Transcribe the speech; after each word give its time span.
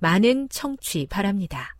많은 0.00 0.48
청취 0.48 1.06
바랍니다. 1.08 1.76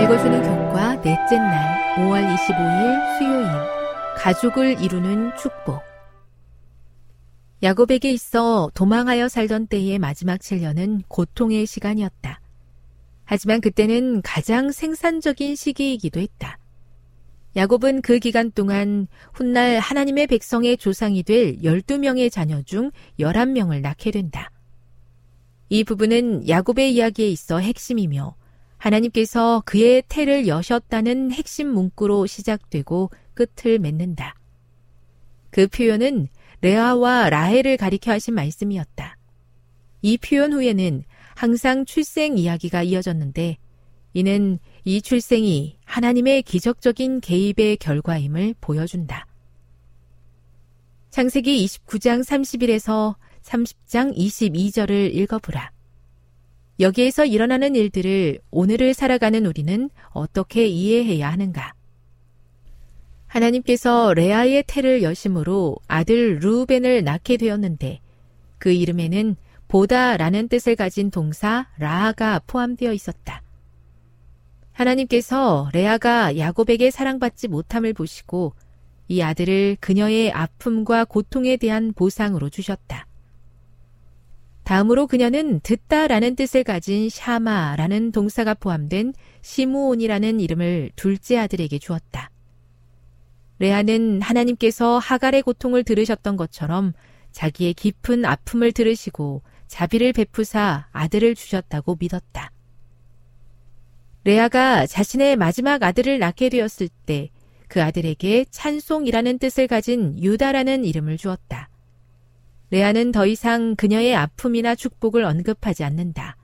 읽어주는 0.00 0.42
교과 0.42 1.02
넷째 1.02 1.36
날 1.36 1.96
5월 1.96 2.36
25일 2.36 3.18
수요일 3.18 3.46
가족을 4.16 4.80
이루는 4.80 5.36
축복 5.36 5.82
야곱에게 7.62 8.12
있어 8.12 8.70
도망하여 8.74 9.28
살던 9.28 9.66
때의 9.66 9.98
마지막 9.98 10.38
7년은 10.38 11.02
고통의 11.08 11.66
시간이었다. 11.66 12.40
하지만 13.26 13.60
그때는 13.60 14.22
가장 14.22 14.72
생산적인 14.72 15.56
시기이기도 15.56 16.20
했다. 16.20 16.58
야곱은 17.56 18.02
그 18.02 18.18
기간 18.18 18.50
동안 18.52 19.08
훗날 19.32 19.78
하나님의 19.78 20.26
백성의 20.28 20.76
조상이 20.76 21.22
될 21.22 21.56
12명의 21.58 22.30
자녀 22.30 22.62
중 22.62 22.90
11명을 23.18 23.80
낳게 23.80 24.10
된다. 24.10 24.50
이 25.68 25.82
부분은 25.82 26.48
야곱의 26.48 26.94
이야기에 26.94 27.28
있어 27.28 27.58
핵심이며 27.58 28.36
하나님께서 28.76 29.62
그의 29.64 30.02
태를 30.06 30.46
여셨다는 30.46 31.32
핵심 31.32 31.68
문구로 31.68 32.26
시작되고 32.26 33.10
끝을 33.34 33.78
맺는다. 33.78 34.34
그 35.50 35.66
표현은 35.66 36.28
레아와 36.60 37.30
라헬을 37.30 37.78
가리켜 37.78 38.12
하신 38.12 38.34
말씀이었다. 38.34 39.16
이 40.02 40.18
표현 40.18 40.52
후에는 40.52 41.02
항상 41.36 41.84
출생 41.84 42.38
이야기가 42.38 42.82
이어졌는데 42.82 43.58
이는 44.14 44.58
이 44.84 45.02
출생이 45.02 45.76
하나님의 45.84 46.42
기적적인 46.42 47.20
개입의 47.20 47.76
결과임을 47.76 48.54
보여준다. 48.62 49.26
창세기 51.10 51.62
29장 51.66 52.24
30일에서 52.24 53.16
30장 53.42 54.16
22절을 54.16 55.14
읽어보라. 55.14 55.72
여기에서 56.80 57.26
일어나는 57.26 57.76
일들을 57.76 58.38
오늘을 58.50 58.94
살아가는 58.94 59.44
우리는 59.44 59.90
어떻게 60.12 60.66
이해해야 60.66 61.30
하는가? 61.30 61.74
하나님께서 63.26 64.14
레아의 64.14 64.64
태를 64.66 65.02
여심으로 65.02 65.76
아들 65.86 66.38
루벤을 66.38 67.04
낳게 67.04 67.36
되었는데 67.36 68.00
그 68.56 68.72
이름에는 68.72 69.36
보다라는 69.68 70.48
뜻을 70.48 70.76
가진 70.76 71.10
동사 71.10 71.66
라아가 71.78 72.40
포함되어 72.46 72.92
있었다. 72.92 73.42
하나님께서 74.72 75.70
레아가 75.72 76.36
야곱에게 76.36 76.90
사랑받지 76.90 77.48
못함을 77.48 77.94
보시고 77.94 78.52
이 79.08 79.22
아들을 79.22 79.78
그녀의 79.80 80.32
아픔과 80.32 81.06
고통에 81.06 81.56
대한 81.56 81.92
보상으로 81.94 82.50
주셨다. 82.50 83.06
다음으로 84.64 85.06
그녀는 85.06 85.60
듣다라는 85.60 86.34
뜻을 86.34 86.64
가진 86.64 87.08
샤마라는 87.08 88.10
동사가 88.10 88.54
포함된 88.54 89.14
시무온이라는 89.40 90.40
이름을 90.40 90.90
둘째 90.96 91.38
아들에게 91.38 91.78
주었다. 91.78 92.30
레아는 93.60 94.22
하나님께서 94.22 94.98
하갈의 94.98 95.42
고통을 95.42 95.84
들으셨던 95.84 96.36
것처럼 96.36 96.92
자기의 97.30 97.74
깊은 97.74 98.24
아픔을 98.24 98.72
들으시고 98.72 99.42
자비를 99.68 100.12
베푸사 100.12 100.88
아들을 100.92 101.34
주셨다고 101.34 101.96
믿었다. 102.00 102.50
레아가 104.24 104.86
자신의 104.86 105.36
마지막 105.36 105.82
아들을 105.82 106.18
낳게 106.18 106.48
되었을 106.48 106.88
때 107.06 107.30
그 107.68 107.82
아들에게 107.82 108.46
찬송이라는 108.50 109.38
뜻을 109.38 109.66
가진 109.66 110.22
유다라는 110.22 110.84
이름을 110.84 111.16
주었다. 111.16 111.68
레아는 112.70 113.12
더 113.12 113.26
이상 113.26 113.76
그녀의 113.76 114.14
아픔이나 114.14 114.74
축복을 114.74 115.24
언급하지 115.24 115.84
않는다. 115.84 116.36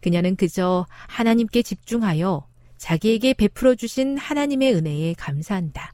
그녀는 0.00 0.36
그저 0.36 0.86
하나님께 1.08 1.62
집중하여 1.62 2.46
자기에게 2.76 3.34
베풀어 3.34 3.74
주신 3.74 4.16
하나님의 4.16 4.74
은혜에 4.74 5.14
감사한다. 5.14 5.92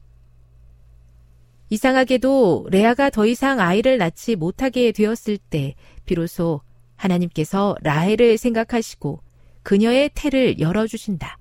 이상하게도 1.69 2.67
레아가 2.69 3.09
더 3.09 3.25
이상 3.25 3.59
아이를 3.59 3.97
낳지 3.97 4.35
못하게 4.35 4.91
되었을 4.91 5.37
때 5.37 5.73
비로소 6.05 6.61
하나님께서 6.95 7.75
라헬을 7.81 8.37
생각하시고 8.37 9.21
그녀의 9.63 10.11
태를 10.13 10.59
열어주신다. 10.59 11.37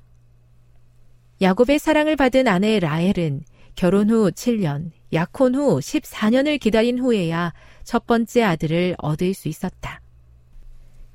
야곱의 1.42 1.78
사랑을 1.78 2.16
받은 2.16 2.48
아내 2.48 2.78
라헬은 2.78 3.42
결혼 3.74 4.10
후 4.10 4.30
7년, 4.30 4.90
약혼 5.12 5.54
후 5.54 5.78
14년을 5.78 6.58
기다린 6.58 6.98
후에야 6.98 7.52
첫 7.82 8.06
번째 8.06 8.42
아들을 8.42 8.96
얻을 8.98 9.34
수 9.34 9.48
있었다. 9.48 10.00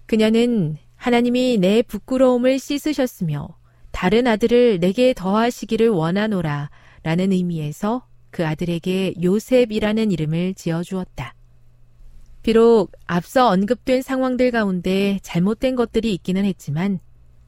그녀는 0.05 0.77
하나님이 0.95 1.57
내 1.59 1.81
부끄러움을 1.81 2.59
씻으셨으며 2.59 3.57
다른 3.91 4.27
아들을 4.27 4.79
내게 4.79 5.13
더하시기를 5.13 5.89
원하노라 5.89 6.69
라는 7.03 7.31
의미에서 7.31 8.05
그 8.29 8.45
아들에게 8.45 9.15
요셉이라는 9.21 10.11
이름을 10.11 10.53
지어 10.53 10.83
주었다. 10.83 11.33
비록 12.41 12.91
앞서 13.05 13.47
언급된 13.49 14.01
상황들 14.01 14.51
가운데 14.51 15.19
잘못된 15.21 15.75
것들이 15.75 16.13
있기는 16.13 16.45
했지만 16.45 16.99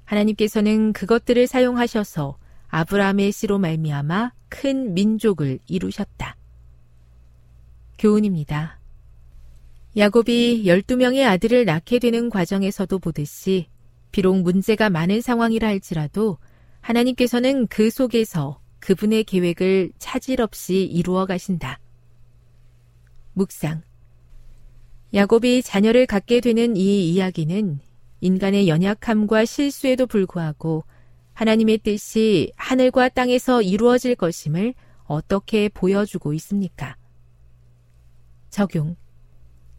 하나님께서는 0.05 0.93
그것들을 0.93 1.47
사용하셔서 1.47 2.37
아브라함의 2.67 3.31
씨로 3.31 3.59
말미암아 3.59 4.33
큰 4.49 4.93
민족을 4.93 5.59
이루셨다. 5.67 6.35
교훈입니다. 7.97 8.79
야곱이 9.95 10.63
12명의 10.65 11.25
아들을 11.25 11.65
낳게 11.65 11.99
되는 11.99 12.29
과정에서도 12.29 12.97
보듯이 12.99 13.67
비록 14.11 14.41
문제가 14.41 14.89
많은 14.89 15.21
상황이라 15.21 15.67
할지라도 15.67 16.37
하나님께서는 16.81 17.67
그 17.67 17.89
속에서 17.89 18.59
그분의 18.79 19.25
계획을 19.25 19.91
차질 19.99 20.41
없이 20.41 20.83
이루어 20.83 21.25
가신다. 21.25 21.79
묵상. 23.33 23.83
야곱이 25.13 25.61
자녀를 25.61 26.05
갖게 26.05 26.39
되는 26.39 26.77
이 26.77 27.09
이야기는 27.11 27.79
인간의 28.21 28.67
연약함과 28.69 29.45
실수에도 29.45 30.07
불구하고 30.07 30.85
하나님의 31.33 31.79
뜻이 31.79 32.51
하늘과 32.55 33.09
땅에서 33.09 33.61
이루어질 33.61 34.15
것임을 34.15 34.73
어떻게 35.03 35.67
보여주고 35.69 36.33
있습니까? 36.35 36.95
적용. 38.49 38.95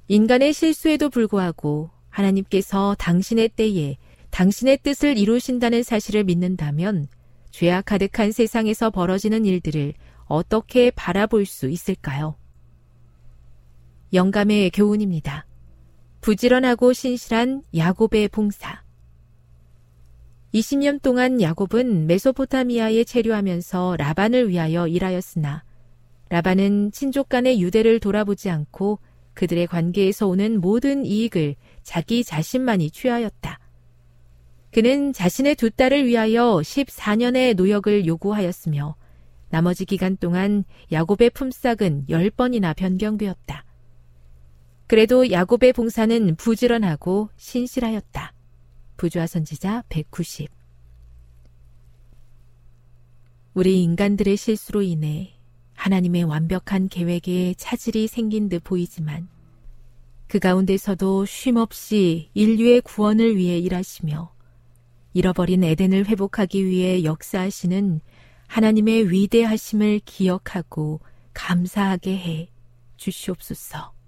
인간의 0.09 0.53
실수에도 0.53 1.09
불구하고 1.09 1.91
하나님께서 2.11 2.95
당신의 2.99 3.51
때에 3.51 3.97
당신의 4.31 4.79
뜻을 4.83 5.17
이루신다는 5.17 5.83
사실을 5.83 6.25
믿는다면 6.25 7.09
죄악 7.51 7.87
가득한 7.87 8.33
세상에서 8.33 8.91
벌어지는 8.91 9.47
일들을 9.47 9.95
어떻게 10.25 10.91
바라볼 10.91 11.47
수 11.47 11.71
있을까요? 11.71 12.37
영감의 14.13 14.71
교훈입니다. 14.71 15.47
부지런하고 16.21 16.93
신실한 16.93 17.63
야곱의 17.75 18.29
봉사. 18.29 18.83
20년 20.53 21.01
동안 21.01 21.41
야곱은 21.41 22.07
메소포타미아에 22.07 23.05
체류하면서 23.05 23.97
라반을 23.97 24.51
위하여 24.51 24.87
일하였으나 24.87 25.65
라반은 26.29 26.93
친족 26.93 27.31
간의 27.31 27.63
유대를 27.63 28.01
돌아보지 28.01 28.51
않고 28.51 28.99
그들의 29.33 29.67
관계에서 29.67 30.29
오는 30.29 30.61
모든 30.61 31.07
이익을 31.07 31.57
자기 31.83 32.23
자신만이 32.23 32.91
취하였다. 32.91 33.59
그는 34.73 35.15
자신의 35.15 35.55
두 35.55 35.71
딸을 35.71 36.07
위하여 36.07 36.57
14년의 36.57 37.55
노역을 37.55 38.05
요구하였으며 38.07 38.95
나머지 39.49 39.87
기간 39.87 40.19
동안 40.19 40.65
야곱의 40.91 41.31
품삯은 41.31 42.07
10번이나 42.11 42.77
변경되었다. 42.77 43.65
그래도 44.93 45.31
야곱의 45.31 45.73
봉사는 45.73 46.37
부지런하고 46.37 47.31
신실하였다. 47.39 48.35
부조화 48.99 49.27
선지자 49.27 49.85
190 49.89 50.51
우리 53.55 53.83
인간들의 53.83 54.37
실수로 54.37 54.83
인해 54.83 55.33
하나님의 55.73 56.25
완벽한 56.25 56.91
계획에 56.91 57.55
차질이 57.57 58.07
생긴 58.07 58.51
듯 58.51 58.63
보이지만 58.63 59.29
그 60.29 60.39
가운데서도 60.39 61.25
쉼없이 61.25 62.29
인류의 62.35 62.83
구원을 62.83 63.35
위해 63.39 63.57
일하시며 63.61 64.31
잃어버린 65.15 65.65
에덴을 65.65 66.07
회복하기 66.07 66.67
위해 66.67 67.03
역사하시는 67.03 68.03
하나님의 68.47 69.11
위대하심을 69.11 70.03
기억하고 70.05 71.01
감사하게 71.33 72.19
해 72.19 72.49
주시옵소서. 72.99 74.02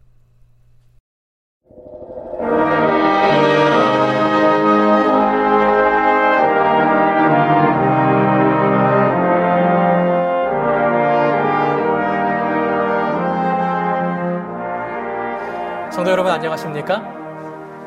성도 16.04 16.10
여러분 16.10 16.32
안녕하십니까? 16.32 16.98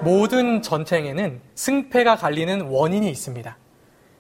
모든 0.02 0.62
전쟁에는 0.62 1.40
승패가 1.54 2.16
갈리는 2.16 2.62
원인이 2.62 3.08
있습니다. 3.10 3.58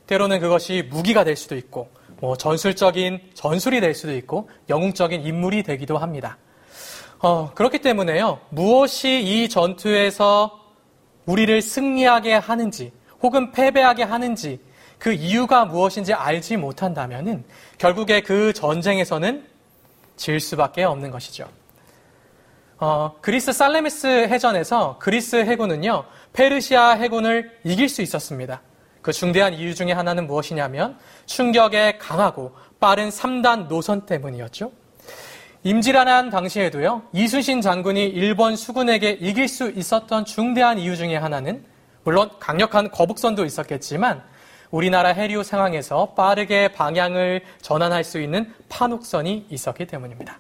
때로는 0.06 0.40
그것이 0.40 0.84
무기가 0.90 1.24
될 1.24 1.36
수도 1.36 1.56
있고, 1.56 1.90
뭐 2.20 2.36
전술적인 2.36 3.32
전술이 3.34 3.82
될 3.82 3.96
수도 3.96 4.14
있고, 4.14 4.50
영웅적인 4.70 5.26
인물이 5.26 5.64
되기도 5.64 5.98
합니다. 5.98 6.38
어, 7.20 7.52
그렇기 7.56 7.80
때문에요, 7.80 8.40
무엇이 8.50 9.22
이 9.24 9.50
전투에서 9.50 10.67
우리를 11.28 11.62
승리하게 11.62 12.34
하는지, 12.34 12.92
혹은 13.22 13.52
패배하게 13.52 14.04
하는지, 14.04 14.60
그 14.98 15.14
이유가 15.14 15.66
무엇인지 15.66 16.14
알지 16.14 16.58
못한다면은, 16.58 17.44
결국에 17.78 18.22
그 18.22 18.52
전쟁에서는 18.54 19.46
질 20.16 20.40
수밖에 20.40 20.84
없는 20.84 21.12
것이죠. 21.12 21.48
어, 22.80 23.16
그리스 23.22 23.54
살레미스 23.54 24.08
해전에서 24.08 24.98
그리스 25.00 25.36
해군은요, 25.36 26.06
페르시아 26.34 26.92
해군을 26.92 27.60
이길 27.64 27.90
수 27.90 28.02
있었습니다. 28.02 28.62
그 29.02 29.12
중대한 29.12 29.54
이유 29.54 29.74
중에 29.74 29.94
하나는 29.94 30.28
무엇이냐면 30.28 30.98
충격에 31.26 31.98
강하고 31.98 32.56
빠른 32.80 33.10
3단 33.10 33.68
노선 33.68 34.06
때문이었죠. 34.06 34.72
임질한한 35.68 36.30
당시에도요, 36.30 37.02
이순신 37.12 37.60
장군이 37.60 38.06
일본 38.06 38.56
수군에게 38.56 39.12
이길 39.20 39.50
수 39.50 39.70
있었던 39.70 40.24
중대한 40.24 40.80
이유 40.80 40.96
중에 40.96 41.18
하나는 41.18 41.66
물론 42.06 42.30
강력한 42.40 42.90
거북선도 42.90 43.44
있었겠지만 43.44 44.24
우리나라 44.72 45.10
해류 45.10 45.44
상황에서 45.44 46.14
빠르게 46.14 46.70
방향을 46.70 47.42
전환할 47.62 48.06
수 48.06 48.22
있는 48.22 48.54
판옥선이 48.70 49.48
있었기 49.50 49.88
때문입니다. 49.88 50.40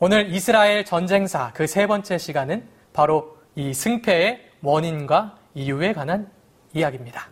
오늘 0.00 0.34
이스라엘 0.34 0.84
전쟁사 0.84 1.52
그 1.52 1.68
세 1.68 1.86
번째 1.86 2.18
시간은 2.18 2.68
바로 2.92 3.38
이 3.54 3.72
승패의 3.72 4.50
원인과 4.62 5.36
이유에 5.54 5.92
관한 5.92 6.28
이야기입니다. 6.74 7.28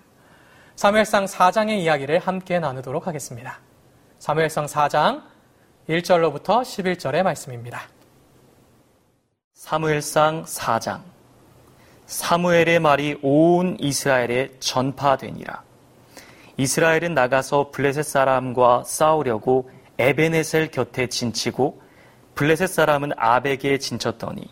사무엘상 0.77 1.25
4장의 1.25 1.81
이야기를 1.81 2.21
함께 2.21 2.61
나누도록 2.61 3.09
하겠습니다. 3.09 3.59
사무엘상 4.21 4.67
4장 4.67 5.34
1절로부터 5.89 6.63
11절의 6.63 7.23
말씀입니다. 7.23 7.83
사무엘상 9.53 10.45
4장 10.45 11.03
사무엘의 12.07 12.81
말이 12.81 13.19
온 13.21 13.77
이스라엘에 13.79 14.53
전파되니라. 14.61 15.63
이스라엘은 16.57 17.13
나가서 17.13 17.71
블레셋 17.71 18.05
사람과 18.05 18.85
싸우려고 18.85 19.71
에베네셀 19.99 20.71
곁에 20.71 21.09
진치고 21.09 21.83
블레셋 22.35 22.69
사람은 22.69 23.13
아벡에 23.17 23.79
진쳤더니 23.79 24.49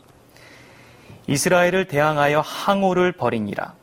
이스라엘을 1.29 1.87
대항하여 1.87 2.41
항오를 2.41 3.13
벌이니라. 3.13 3.75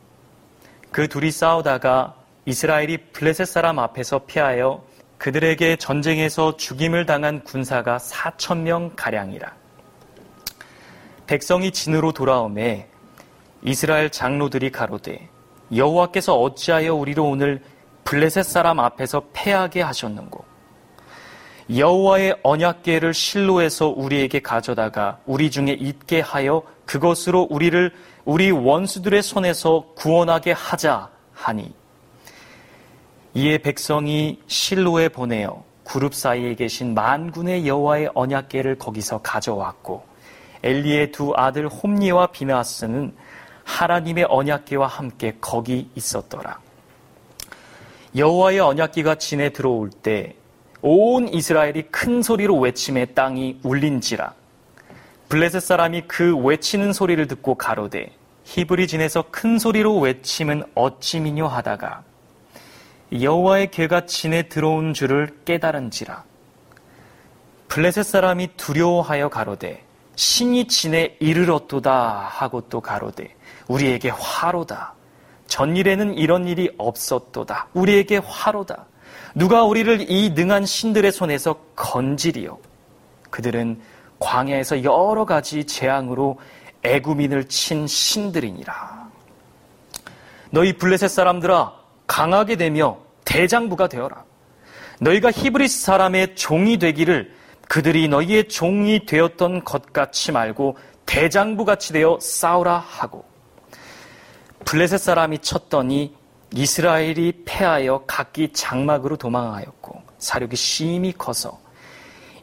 그 0.91 1.08
둘이 1.08 1.32
싸우다가 1.32 2.15
이스라엘이 2.46 2.98
블레셋 3.12 3.48
사람 3.48 3.79
앞에서 3.79 4.20
피하여 4.25 4.84
그들에게 5.20 5.76
전쟁에서 5.76 6.56
죽임을 6.56 7.06
당한 7.06 7.44
군사가 7.44 7.98
4천 7.98 8.60
명 8.60 8.94
가량이라. 8.96 9.54
백성이 11.28 11.72
진으로 11.72 12.14
돌아오매 12.14 12.88
이스라엘 13.62 14.10
장로들이 14.10 14.72
가로되 14.72 15.30
여호와께서 15.76 16.40
어찌하여 16.40 16.96
우리로 16.96 17.26
오늘 17.26 17.62
블레셋 18.06 18.46
사람 18.46 18.80
앞에서 18.80 19.24
패하게 19.34 19.82
하셨는고 19.82 20.44
여호와의 21.76 22.38
언약궤를 22.42 23.14
실로에서 23.14 23.90
우리에게 23.90 24.40
가져다가 24.40 25.20
우리 25.28 25.52
중에 25.52 25.74
있게 25.74 26.22
하여 26.22 26.64
그것으로 26.86 27.48
우리를 27.52 27.94
우리 28.26 28.50
원수들의 28.50 29.22
손에서 29.22 29.86
구원하게 29.96 30.54
하자 30.54 31.10
하니 31.34 31.78
이에 33.33 33.57
백성이 33.57 34.39
실로에 34.48 35.09
보내어 35.09 35.63
그룹 35.83 36.13
사이에 36.13 36.55
계신 36.55 36.93
만군의 36.93 37.67
여호와의 37.67 38.12
언약궤를 38.13 38.77
거기서 38.77 39.21
가져왔고 39.21 40.03
엘리의 40.63 41.12
두 41.12 41.33
아들 41.36 41.67
홈니와 41.67 42.27
비나스는 42.27 43.15
하나님의 43.63 44.25
언약궤와 44.29 44.88
함께 44.88 45.36
거기 45.39 45.89
있었더라. 45.95 46.59
여호와의 48.15 48.59
언약궤가 48.59 49.15
진에 49.15 49.50
들어올 49.50 49.89
때 49.89 50.39
온 50.81 51.27
이스라엘이 51.27 51.83
큰 51.91 52.21
소리로 52.21 52.57
외침에 52.57 53.05
땅이 53.07 53.59
울린지라. 53.63 54.33
블레셋 55.27 55.62
사람이 55.62 56.03
그 56.07 56.38
외치는 56.38 56.93
소리를 56.93 57.27
듣고 57.27 57.55
가로되 57.55 58.12
히브리 58.45 58.88
진에서 58.88 59.25
큰 59.29 59.59
소리로 59.59 60.00
외침은 60.00 60.63
어찌미뇨 60.75 61.48
하다가 61.48 62.03
여호와의 63.12 63.72
괴가 63.72 64.06
진에 64.06 64.44
들어온 64.44 64.94
줄을 64.94 65.38
깨달은지라. 65.46 66.24
블레셋 67.68 68.06
사람이 68.06 68.50
두려워하여 68.58 69.30
가로되 69.30 69.84
신이 70.16 70.68
진에 70.68 71.16
이르렀도다 71.20 72.20
하고 72.20 72.62
또 72.62 72.82
가로되 72.82 73.36
우리에게 73.68 74.10
화로다. 74.10 74.94
전일에는 75.48 76.16
이런 76.16 76.48
일이 76.48 76.70
없었도다. 76.78 77.70
우리에게 77.74 78.18
화로다. 78.18 78.86
누가 79.34 79.63
우리를 79.63 80.10
이 80.12 80.32
능한 80.32 80.66
신들의 80.66 81.12
손에서 81.12 81.60
건지리요. 81.75 82.60
그들은 83.30 83.80
광야에서 84.20 84.84
여러 84.84 85.25
가지 85.25 85.66
재앙으로 85.66 86.39
애구민을 86.84 87.48
친 87.48 87.88
신들이니라. 87.88 89.10
너희 90.51 90.74
블레셋 90.74 91.10
사람들아 91.10 91.78
강하게 92.10 92.56
되며 92.56 92.98
대장부가 93.24 93.88
되어라. 93.88 94.25
너희가 95.00 95.32
히브리스 95.32 95.84
사람의 95.84 96.36
종이 96.36 96.78
되기를 96.78 97.32
그들이 97.70 98.08
너희의 98.08 98.50
종이 98.50 99.06
되었던 99.06 99.63
것 99.63 99.94
같이 99.94 100.32
말고 100.32 100.75
대장부 101.06 101.66
같이 101.66 101.94
되어 101.94 102.18
싸우라 102.20 102.80
하고 102.80 103.24
블레셋 104.66 105.00
사람이 105.00 105.39
쳤더니 105.39 106.16
이스라엘이 106.54 107.44
패하여 107.46 108.06
각기 108.08 108.51
장막으로 108.54 109.16
도망하였고 109.16 110.01
사륙이 110.18 110.56
심히 110.56 111.13
커서 111.13 111.60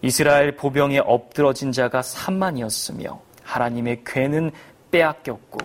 이스라엘 0.01 0.55
보병에 0.55 1.01
엎드러진 1.01 1.73
자가 1.73 2.03
3만이었으며 2.03 3.19
하나님의 3.43 4.03
괴는 4.07 4.53
빼앗겼고 4.93 5.59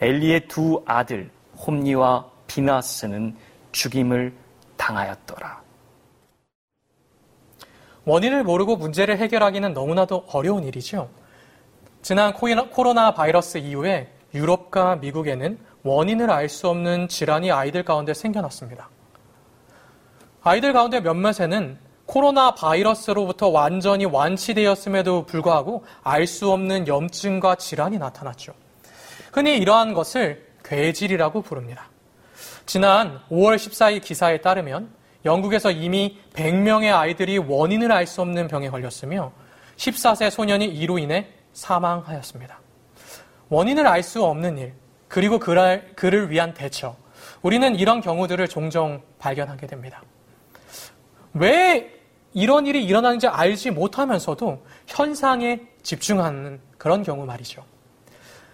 엘리의 0.00 0.46
두 0.46 0.82
아들 0.86 1.30
홈니와 1.66 2.30
비나스는 2.50 3.36
죽임을 3.70 4.34
당하였더라. 4.76 5.62
원인을 8.04 8.42
모르고 8.42 8.76
문제를 8.76 9.18
해결하기는 9.18 9.72
너무나도 9.72 10.24
어려운 10.32 10.64
일이죠. 10.64 11.08
지난 12.02 12.32
코로나 12.32 13.14
바이러스 13.14 13.58
이후에 13.58 14.12
유럽과 14.34 14.96
미국에는 14.96 15.58
원인을 15.84 16.30
알 16.30 16.48
수 16.48 16.68
없는 16.68 17.06
질환이 17.06 17.52
아이들 17.52 17.84
가운데 17.84 18.14
생겨났습니다. 18.14 18.88
아이들 20.42 20.72
가운데 20.72 21.00
몇몇에는 21.00 21.78
코로나 22.06 22.54
바이러스로부터 22.56 23.48
완전히 23.48 24.06
완치되었음에도 24.06 25.26
불구하고 25.26 25.84
알 26.02 26.26
수 26.26 26.50
없는 26.50 26.88
염증과 26.88 27.54
질환이 27.56 27.98
나타났죠. 27.98 28.54
흔히 29.32 29.56
이러한 29.58 29.94
것을 29.94 30.48
괴질이라고 30.64 31.42
부릅니다. 31.42 31.89
지난 32.70 33.18
5월 33.32 33.56
14일 33.56 34.00
기사에 34.00 34.40
따르면 34.42 34.94
영국에서 35.24 35.72
이미 35.72 36.20
100명의 36.34 36.96
아이들이 36.96 37.36
원인을 37.36 37.90
알 37.90 38.06
수 38.06 38.20
없는 38.20 38.46
병에 38.46 38.68
걸렸으며 38.68 39.32
14세 39.76 40.30
소년이 40.30 40.66
이로 40.66 40.96
인해 41.00 41.26
사망하였습니다. 41.52 42.60
원인을 43.48 43.88
알 43.88 44.04
수 44.04 44.24
없는 44.24 44.58
일, 44.58 44.74
그리고 45.08 45.40
그를, 45.40 46.30
위한 46.30 46.54
대처. 46.54 46.94
우리는 47.42 47.74
이런 47.74 48.00
경우들을 48.00 48.46
종종 48.46 49.02
발견하게 49.18 49.66
됩니다. 49.66 50.00
왜 51.34 51.92
이런 52.34 52.68
일이 52.68 52.84
일어나는지 52.84 53.26
알지 53.26 53.72
못하면서도 53.72 54.64
현상에 54.86 55.58
집중하는 55.82 56.60
그런 56.78 57.02
경우 57.02 57.26
말이죠. 57.26 57.64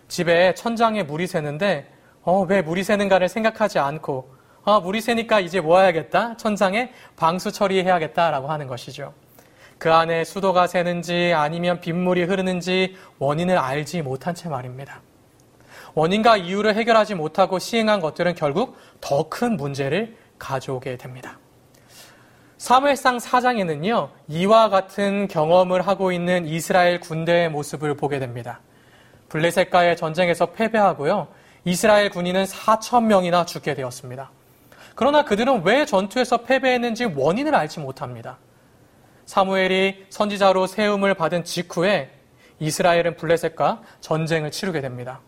집에 0.09 0.55
천장에 0.55 1.03
물이 1.03 1.27
새는데 1.27 1.96
어, 2.27 2.41
왜 2.43 2.61
물이 2.61 2.83
새는가를 2.83 3.29
생각하지 3.29 3.79
않고 3.79 4.35
아, 4.65 4.81
물이 4.81 5.01
새니까 5.01 5.39
이제 5.39 5.61
뭐 5.61 5.79
해야겠다? 5.79 6.37
천장에 6.37 6.93
방수 7.15 7.53
처리해야겠다라고 7.53 8.49
하는 8.49 8.67
것이죠. 8.67 9.15
그 9.79 9.93
안에 9.93 10.25
수도가 10.25 10.67
새는지 10.67 11.33
아니면 11.37 11.81
빗물이 11.81 12.25
흐르는지 12.25 12.97
원인을 13.21 13.57
알지 13.57 14.03
못한 14.03 14.35
채 14.35 14.49
말입니다. 14.49 15.03
원인과 15.95 16.39
이유를 16.39 16.75
해결하지 16.75 17.15
못하고 17.15 17.61
시행한 17.61 18.01
것들은 18.01 18.35
결국 18.35 18.77
더 19.01 19.29
큰 19.29 19.57
문제를 19.57 20.17
가져오게 20.37 20.97
됩니다. 20.97 21.39
사무엘상 22.59 23.19
4장에는요, 23.19 24.11
이와 24.27 24.69
같은 24.69 25.29
경험을 25.29 25.87
하고 25.87 26.11
있는 26.11 26.45
이스라엘 26.45 26.99
군대의 26.99 27.51
모습을 27.51 27.97
보게 27.97 28.19
됩니다. 28.19 28.61
블레셋과의 29.29 29.97
전쟁에서 29.97 30.47
패배하고요, 30.47 31.29
이스라엘 31.67 32.11
군인은 32.11 32.45
4천 32.45 33.07
명이나 33.07 33.45
죽게 33.45 33.75
되었습니다. 33.75 34.31
그러나 34.95 35.25
그들은 35.25 35.65
왜 35.65 35.85
전투에서 35.85 36.39
패배했는지 36.39 37.07
원인을 37.07 37.57
알지 37.57 37.81
못합니다. 37.81 38.39
사무엘이 39.25 40.07
선지자로 40.09 40.69
세움을 40.69 41.15
받은 41.15 41.43
직후에 41.43 42.13
이스라엘은 42.61 43.17
블레셋과 43.17 43.83
전쟁을 44.01 44.53
치르게 44.53 44.81
됩니다. 44.81 45.21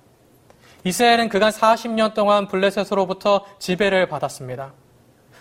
이스라엘은 0.85 1.28
그간 1.28 1.50
40년 1.50 2.14
동안 2.14 2.47
블레셋으로부터 2.47 3.45
지배를 3.59 4.09
받았습니다. 4.09 4.73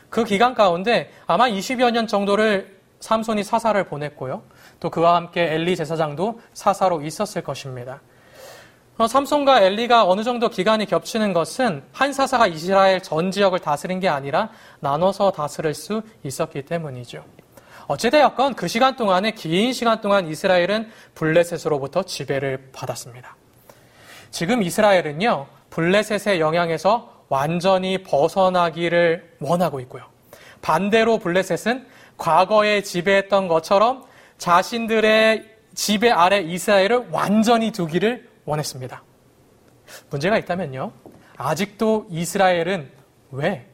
그 0.09 0.23
기간 0.23 0.55
가운데 0.55 1.11
아마 1.27 1.47
20여 1.47 1.91
년 1.91 2.07
정도를 2.07 2.75
삼손이 3.01 3.43
사사를 3.43 3.81
보냈고요. 3.83 4.41
또 4.79 4.89
그와 4.89 5.15
함께 5.15 5.43
엘리 5.53 5.75
제사장도 5.75 6.41
사사로 6.55 7.03
있었을 7.03 7.43
것입니다. 7.43 8.01
어, 8.97 9.07
삼손과 9.07 9.61
엘리가 9.61 10.05
어느 10.07 10.23
정도 10.23 10.49
기간이 10.49 10.87
겹치는 10.87 11.31
것은 11.31 11.83
한 11.91 12.13
사사가 12.13 12.47
이스라엘 12.47 12.99
전 13.01 13.29
지역을 13.29 13.59
다스린 13.59 13.99
게 13.99 14.09
아니라 14.09 14.49
나눠서 14.79 15.31
다스릴 15.31 15.75
수 15.75 16.01
있었기 16.23 16.63
때문이죠. 16.63 17.23
어찌되었건 17.85 18.55
그 18.55 18.67
시간 18.67 18.95
동안에 18.95 19.31
긴 19.31 19.71
시간 19.71 20.01
동안 20.01 20.27
이스라엘은 20.27 20.89
블레셋으로부터 21.13 22.03
지배를 22.03 22.71
받았습니다. 22.73 23.35
지금 24.31 24.63
이스라엘은요, 24.63 25.45
블레셋의 25.69 26.39
영향에서 26.39 27.23
완전히 27.29 28.01
벗어나기를 28.01 29.35
원하고 29.39 29.79
있고요. 29.81 30.05
반대로 30.63 31.19
블레셋은 31.19 31.85
과거에 32.17 32.81
지배했던 32.81 33.47
것처럼 33.47 34.05
자신들의 34.39 35.45
지배 35.75 36.09
아래 36.09 36.39
이스라엘을 36.39 37.09
완전히 37.11 37.71
두기를 37.71 38.27
원했습니다. 38.47 39.03
문제가 40.09 40.37
있다면요. 40.37 40.91
아직도 41.37 42.07
이스라엘은 42.09 42.91
왜 43.31 43.69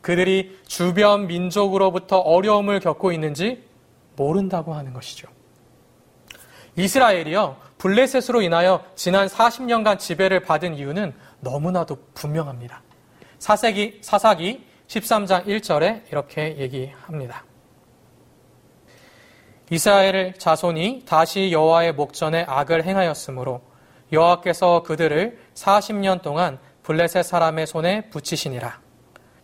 그들이 0.00 0.60
주변 0.66 1.26
민족으로부터 1.26 2.18
어려움을 2.18 2.78
겪고 2.78 3.10
있는지 3.10 3.64
모른다고 4.14 4.74
하는 4.74 4.92
것이죠. 4.92 5.28
이스라엘이요, 6.76 7.56
블레셋으로 7.78 8.40
인하여 8.42 8.84
지난 8.94 9.26
40년간 9.26 9.98
지배를 9.98 10.40
받은 10.40 10.74
이유는 10.74 11.12
너무나도 11.40 11.96
분명합니다. 12.14 12.82
사세기, 13.38 13.98
사사기 14.02 14.64
13장 14.86 15.46
1절에 15.46 16.02
이렇게 16.10 16.56
얘기합니다. 16.58 17.44
이스라엘 19.70 20.34
자손이 20.34 21.04
다시 21.06 21.52
여호와의 21.52 21.92
목전에 21.92 22.44
악을 22.48 22.84
행하였으므로 22.84 23.60
여호와께서 24.12 24.82
그들을 24.82 25.38
40년 25.54 26.22
동안 26.22 26.58
블레셋 26.82 27.24
사람의 27.24 27.66
손에 27.66 28.08
붙이시니라. 28.10 28.80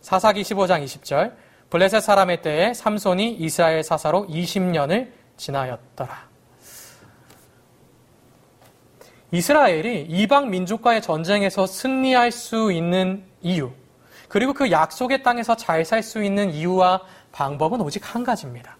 사사기 0.01 0.41
15장 0.41 0.83
20절 0.83 1.33
블레셋 1.69 2.01
사람의 2.01 2.41
때에 2.41 2.73
삼손이 2.73 3.33
이스라엘 3.33 3.83
사사로 3.83 4.27
20년을 4.27 5.11
지나였더라. 5.37 6.29
이스라엘이 9.31 10.03
이방 10.03 10.49
민족과의 10.49 11.01
전쟁에서 11.01 11.67
승리할 11.67 12.31
수 12.31 12.71
있는 12.71 13.25
이유, 13.41 13.71
그리고 14.29 14.53
그 14.53 14.71
약속의 14.71 15.23
땅에서 15.23 15.55
잘 15.55 15.83
살 15.83 16.01
수 16.01 16.23
있는 16.23 16.51
이유와 16.51 17.01
방법은 17.31 17.81
오직 17.81 18.15
한 18.15 18.23
가지입니다. 18.23 18.77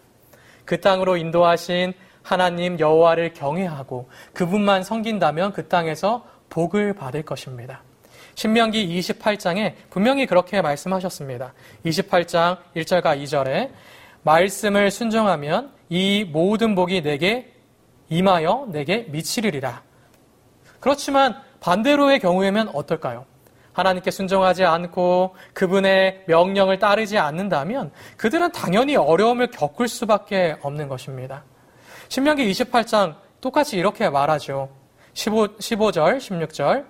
그 0.64 0.80
땅으로 0.80 1.16
인도하신 1.16 1.92
하나님 2.26 2.80
여호와를 2.80 3.34
경외하고 3.34 4.08
그분만 4.32 4.82
섬긴다면 4.82 5.52
그 5.52 5.68
땅에서 5.68 6.26
복을 6.50 6.92
받을 6.92 7.22
것입니다. 7.22 7.82
신명기 8.34 8.98
28장에 8.98 9.74
분명히 9.90 10.26
그렇게 10.26 10.60
말씀하셨습니다. 10.60 11.54
28장 11.84 12.58
1절과 12.74 13.22
2절에 13.22 13.70
말씀을 14.24 14.90
순종하면 14.90 15.70
이 15.88 16.28
모든 16.28 16.74
복이 16.74 17.02
내게 17.02 17.52
임하여 18.08 18.70
내게 18.70 19.06
미치리라. 19.08 19.82
그렇지만 20.80 21.40
반대로의 21.60 22.18
경우에면 22.18 22.70
어떨까요? 22.74 23.24
하나님께 23.72 24.10
순종하지 24.10 24.64
않고 24.64 25.36
그분의 25.52 26.24
명령을 26.26 26.80
따르지 26.80 27.18
않는다면 27.18 27.92
그들은 28.16 28.50
당연히 28.50 28.96
어려움을 28.96 29.52
겪을 29.52 29.86
수밖에 29.86 30.56
없는 30.60 30.88
것입니다. 30.88 31.44
신명기 32.08 32.50
28장 32.50 33.16
똑같이 33.40 33.76
이렇게 33.76 34.08
말하죠. 34.08 34.68
15, 35.14 35.56
15절, 35.58 36.18
16절. 36.18 36.84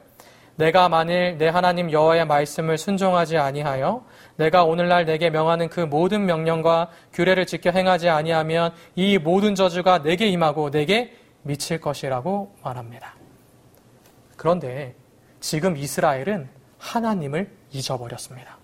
내가 0.57 0.89
만일 0.89 1.37
내 1.37 1.49
하나님 1.49 1.93
여호와의 1.93 2.27
말씀을 2.27 2.79
순종하지 2.79 3.37
아니하여 3.37 4.05
내가 4.37 4.65
오늘날 4.65 5.05
내게 5.05 5.29
명하는 5.29 5.69
그 5.69 5.81
모든 5.81 6.25
명령과 6.25 6.91
규례를 7.13 7.47
지켜 7.47 7.71
행하지 7.71 8.09
아니하면 8.09 8.73
이 8.95 9.19
모든 9.19 9.55
저주가 9.55 10.03
내게 10.03 10.29
임하고 10.29 10.71
내게 10.71 11.15
미칠 11.43 11.79
것이라고 11.79 12.57
말합니다. 12.63 13.15
그런데 14.37 14.95
지금 15.41 15.77
이스라엘은 15.77 16.49
하나님을 16.79 17.51
잊어버렸습니다. 17.73 18.56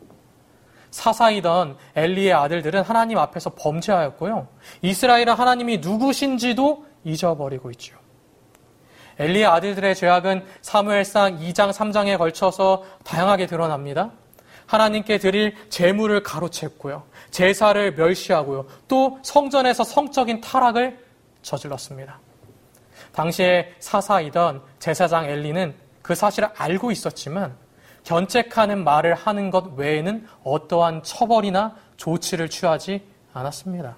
사사이던 0.92 1.76
엘리의 1.96 2.32
아들들은 2.32 2.82
하나님 2.82 3.18
앞에서 3.18 3.50
범죄하였고요. 3.50 4.46
이스라엘은 4.82 5.32
하나님이 5.32 5.78
누구신지도 5.78 6.86
잊어버리고 7.02 7.70
있죠. 7.72 7.96
엘리의 9.18 9.46
아들들의 9.46 9.94
죄악은 9.94 10.44
사무엘상 10.60 11.38
2장, 11.40 11.72
3장에 11.72 12.18
걸쳐서 12.18 12.84
다양하게 13.04 13.46
드러납니다. 13.46 14.12
하나님께 14.66 15.18
드릴 15.18 15.54
재물을 15.68 16.22
가로챘고요. 16.22 17.02
제사를 17.30 17.94
멸시하고요. 17.94 18.66
또 18.88 19.18
성전에서 19.22 19.84
성적인 19.84 20.40
타락을 20.40 20.98
저질렀습니다. 21.42 22.20
당시에 23.12 23.74
사사이던 23.80 24.62
제사장 24.78 25.24
엘리는 25.26 25.74
그 26.00 26.14
사실을 26.14 26.48
알고 26.56 26.90
있었지만 26.90 27.54
견책하는 28.04 28.84
말을 28.84 29.14
하는 29.14 29.50
것 29.50 29.74
외에는 29.76 30.26
어떠한 30.44 31.02
처벌이나 31.02 31.76
조치를 31.96 32.48
취하지 32.48 33.06
않았습니다. 33.32 33.96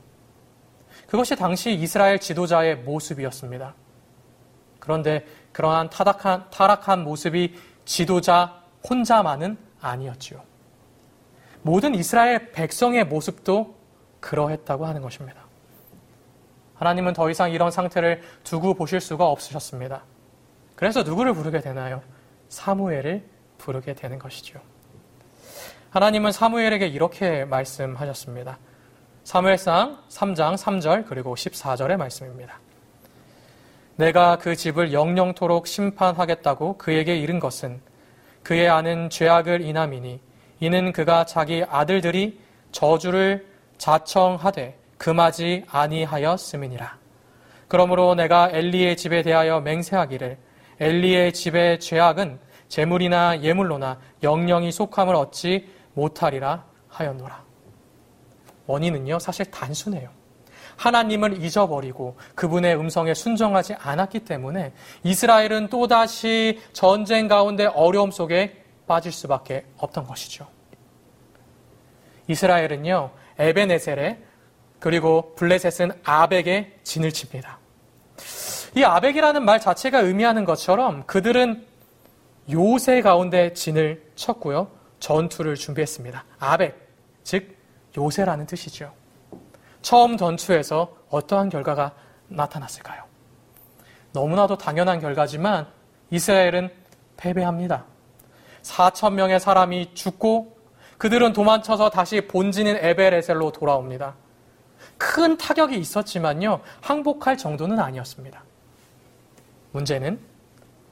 그것이 1.06 1.37
당시 1.37 1.73
이스라엘 1.73 2.18
지도자의 2.18 2.76
모습이었습니다. 2.78 3.75
그런데 4.78 5.26
그러한 5.52 5.90
타락한, 5.90 6.50
타락한 6.50 7.04
모습이 7.04 7.54
지도자 7.84 8.62
혼자만은 8.88 9.56
아니었지요. 9.80 10.42
모든 11.62 11.94
이스라엘 11.94 12.52
백성의 12.52 13.06
모습도 13.06 13.75
그러했다고 14.20 14.84
하는 14.87 15.00
것입니다. 15.00 15.44
하나님은 16.75 17.12
더 17.14 17.30
이상 17.30 17.50
이런 17.50 17.70
상태를 17.70 18.23
두고 18.42 18.75
보실 18.75 19.00
수가 19.00 19.26
없으셨습니다. 19.26 20.02
그래서 20.75 21.02
누구를 21.02 21.32
부르게 21.32 21.61
되나요? 21.61 22.02
사무엘을 22.49 23.25
부르게 23.64 23.94
되는 23.94 24.18
것이죠. 24.18 24.61
하나님은 25.90 26.33
사무엘에게 26.33 26.87
이렇게 26.87 27.44
말씀하셨습니다. 27.47 28.59
사무엘상 29.25 29.99
3장 30.11 30.56
3절 30.56 31.06
그리고 31.06 31.35
14절의 31.35 31.97
말씀입니다. 31.97 32.61
내가 33.97 34.37
그 34.38 34.54
집을 34.54 34.92
영영토록 34.92 35.66
심판하겠다고 35.66 36.76
그에게 36.76 37.16
이른 37.16 37.38
것은 37.38 37.80
그의 38.42 38.68
아는 38.68 39.09
죄악을 39.09 39.62
인함이니 39.62 40.21
이는 40.61 40.92
그가 40.92 41.25
자기 41.25 41.64
아들들이 41.66 42.38
저주를 42.71 43.47
자청하되 43.78 44.76
금하지 44.99 45.64
아니하였음이니라. 45.68 46.99
그러므로 47.68 48.14
내가 48.14 48.50
엘리의 48.52 48.97
집에 48.97 49.23
대하여 49.23 49.61
맹세하기를 49.61 50.38
엘리의 50.80 51.33
집의 51.33 51.80
죄악은 51.80 52.38
재물이나 52.75 53.40
예물로나 53.40 54.00
영영이 54.25 54.73
속함을 54.73 55.14
얻지 55.14 55.69
못하리라 55.93 56.64
하였노라. 56.88 57.45
원인은요, 58.66 59.21
사실 59.21 59.49
단순해요. 59.49 60.11
하나님을 60.75 61.40
잊어버리고 61.40 62.16
그분의 62.35 62.75
음성에 62.75 63.14
순종하지 63.14 63.75
않았기 63.75 64.25
때문에 64.25 64.73
이스라엘은 65.04 65.69
또다시 65.69 66.61
전쟁 66.73 67.28
가운데 67.28 67.66
어려움 67.66 68.11
속에 68.11 68.64
빠질 68.88 69.12
수밖에 69.12 69.66
없던 69.76 70.09
것이죠. 70.09 70.49
이스라엘은요, 72.26 73.11
에베네셀에 73.38 74.19
그리고 74.81 75.37
블레셋은 75.37 75.93
아벡에 76.02 76.81
진을 76.83 77.12
칩니다. 77.12 77.61
이 78.75 78.83
아벡이라는 78.83 79.45
말 79.45 79.61
자체가 79.61 80.00
의미하는 80.00 80.45
것처럼 80.45 81.04
그들은 81.07 81.73
요새 82.51 83.01
가운데 83.01 83.53
진을 83.53 84.11
쳤고요. 84.15 84.71
전투를 85.01 85.55
준비했습니다. 85.55 86.25
아벡, 86.39 86.75
즉 87.23 87.57
요새라는 87.97 88.47
뜻이죠. 88.47 88.93
처음 89.83 90.17
전투에서 90.17 90.97
어떠한 91.11 91.49
결과가 91.50 91.93
나타났을까요? 92.28 93.04
너무나도 94.13 94.57
당연한 94.57 95.00
결과지만 95.00 95.67
이스라엘은 96.11 96.71
패배합니다. 97.17 97.85
4천 98.63 99.13
명의 99.15 99.39
사람이 99.39 99.95
죽고 99.95 100.57
그들은 100.99 101.33
도망쳐서 101.33 101.91
다시 101.91 102.23
본진인 102.23 102.76
에베레셀로 102.76 103.52
돌아옵니다. 103.52 104.15
큰 104.97 105.37
타격이 105.37 105.76
있었지만요, 105.76 106.61
항복할 106.80 107.37
정도는 107.37 107.78
아니었습니다. 107.78 108.43
문제는 109.73 110.21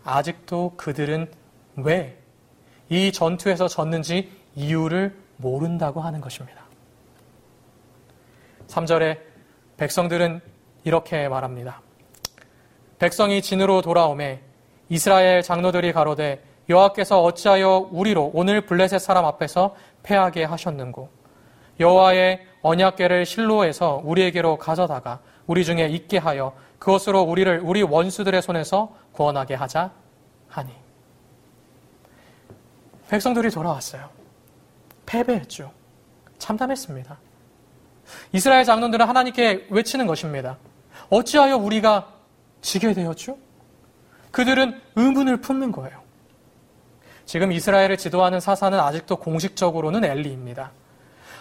아직도 0.04 0.74
그들은 0.76 1.30
왜 1.76 2.22
이 2.92 3.10
전투에서 3.10 3.68
졌는지 3.68 4.30
이유를 4.54 5.16
모른다고 5.38 6.02
하는 6.02 6.20
것입니다. 6.20 6.60
3절에 8.68 9.18
백성들은 9.78 10.42
이렇게 10.84 11.26
말합니다. 11.26 11.80
백성이 12.98 13.40
진으로 13.40 13.80
돌아오매 13.80 14.40
이스라엘 14.90 15.40
장로들이 15.40 15.94
가로되 15.94 16.44
여호와께서 16.68 17.22
어찌하여 17.22 17.88
우리로 17.90 18.30
오늘 18.34 18.60
블레셋 18.66 19.00
사람 19.00 19.24
앞에서 19.24 19.74
패하게 20.02 20.44
하셨는고 20.44 21.08
여호와의 21.80 22.46
언약궤를 22.60 23.24
실로에서 23.24 24.02
우리에게로 24.04 24.58
가져다가 24.58 25.20
우리 25.46 25.64
중에 25.64 25.86
있게 25.86 26.18
하여 26.18 26.52
그것으로 26.78 27.22
우리를 27.22 27.62
우리 27.64 27.82
원수들의 27.82 28.42
손에서 28.42 28.94
구원하게 29.12 29.54
하자 29.54 29.92
하니 30.48 30.81
백성들이 33.12 33.50
돌아왔어요. 33.50 34.08
패배했죠. 35.04 35.70
참담했습니다. 36.38 37.18
이스라엘 38.32 38.64
장로들은 38.64 39.06
하나님께 39.06 39.66
외치는 39.68 40.06
것입니다. 40.06 40.56
어찌하여 41.10 41.58
우리가 41.58 42.08
지게 42.62 42.94
되었죠? 42.94 43.36
그들은 44.30 44.80
의문을 44.96 45.42
품는 45.42 45.72
거예요. 45.72 46.00
지금 47.26 47.52
이스라엘을 47.52 47.98
지도하는 47.98 48.40
사사는 48.40 48.80
아직도 48.80 49.16
공식적으로는 49.16 50.04
엘리입니다. 50.04 50.70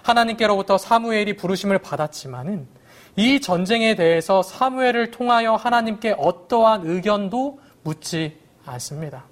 하나님께로부터 0.04 0.78
사무엘이 0.78 1.38
부르심을 1.38 1.78
받았지만은 1.80 2.68
이 3.16 3.40
전쟁에 3.40 3.96
대해서 3.96 4.44
사무엘을 4.44 5.12
통하여 5.12 5.56
하나님께 5.56 6.16
어떠한 6.18 6.82
의견도 6.86 7.62
묻지 7.84 8.38
않습니다. 8.66 9.31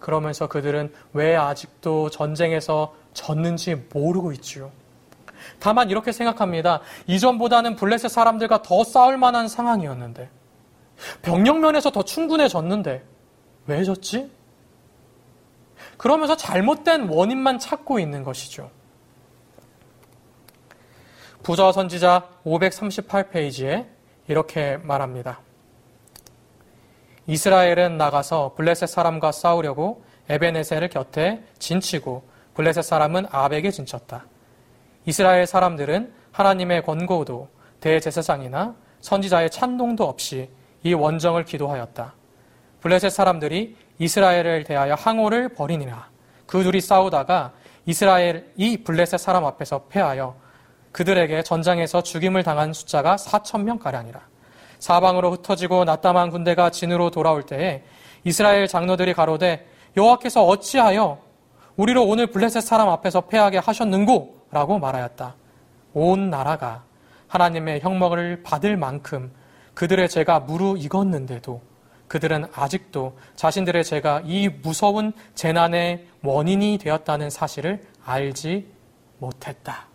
그러면서 0.00 0.48
그들은 0.48 0.92
왜 1.12 1.36
아직도 1.36 2.10
전쟁에서 2.10 2.94
졌는지 3.12 3.76
모르고 3.92 4.32
있지요. 4.32 4.72
다만 5.58 5.90
이렇게 5.90 6.10
생각합니다. 6.10 6.80
이전보다는 7.06 7.76
블레셋 7.76 8.10
사람들과 8.10 8.62
더 8.62 8.82
싸울 8.82 9.16
만한 9.18 9.46
상황이었는데, 9.46 10.28
병력면에서 11.22 11.90
더 11.90 12.02
충분해졌는데, 12.02 13.04
왜 13.66 13.84
졌지? 13.84 14.30
그러면서 15.96 16.36
잘못된 16.36 17.08
원인만 17.08 17.58
찾고 17.58 17.98
있는 17.98 18.24
것이죠. 18.24 18.70
부저 21.42 21.72
선지자 21.72 22.28
538페이지에 22.44 23.86
이렇게 24.28 24.76
말합니다. 24.78 25.40
이스라엘은 27.30 27.96
나가서 27.96 28.54
블레셋 28.56 28.88
사람과 28.88 29.30
싸우려고 29.30 30.02
에베네셀을 30.28 30.88
곁에 30.88 31.44
진치고 31.60 32.24
블레셋 32.54 32.82
사람은 32.82 33.26
아벡에 33.30 33.70
진쳤다. 33.70 34.26
이스라엘 35.06 35.46
사람들은 35.46 36.12
하나님의 36.32 36.82
권고도 36.82 37.48
대제사장이나 37.78 38.74
선지자의 39.00 39.50
찬동도 39.50 40.08
없이 40.08 40.50
이 40.82 40.92
원정을 40.92 41.44
기도하였다. 41.44 42.14
블레셋 42.80 43.12
사람들이 43.12 43.76
이스라엘을 44.00 44.64
대하여 44.64 44.94
항호를 44.94 45.50
벌이니라. 45.50 46.10
그 46.46 46.64
둘이 46.64 46.80
싸우다가 46.80 47.52
이스라엘이 47.86 48.82
블레셋 48.82 49.20
사람 49.20 49.44
앞에서 49.44 49.84
패하여 49.84 50.34
그들에게 50.90 51.44
전장에서 51.44 52.02
죽임을 52.02 52.42
당한 52.42 52.72
숫자가 52.72 53.14
4천 53.14 53.62
명가량이라. 53.62 54.29
사방으로 54.80 55.30
흩어지고 55.32 55.84
나따만 55.84 56.30
군대가 56.30 56.70
진으로 56.70 57.10
돌아올 57.10 57.44
때에 57.44 57.84
이스라엘 58.24 58.66
장로들이 58.66 59.14
가로되 59.14 59.66
여호와께서 59.96 60.44
어찌하여 60.44 61.18
우리로 61.76 62.04
오늘 62.04 62.26
블레셋 62.26 62.62
사람 62.62 62.88
앞에서 62.88 63.22
패하게 63.22 63.58
하셨는고? 63.58 64.46
라고 64.50 64.78
말하였다. 64.78 65.36
온 65.94 66.28
나라가 66.28 66.82
하나님의 67.28 67.80
형먹을 67.80 68.42
받을 68.42 68.76
만큼 68.76 69.32
그들의 69.74 70.08
죄가 70.08 70.40
무르익었는데도 70.40 71.62
그들은 72.08 72.46
아직도 72.52 73.16
자신들의 73.36 73.84
죄가 73.84 74.22
이 74.24 74.48
무서운 74.48 75.12
재난의 75.34 76.08
원인이 76.22 76.78
되었다는 76.78 77.30
사실을 77.30 77.82
알지 78.04 78.66
못했다. 79.18 79.86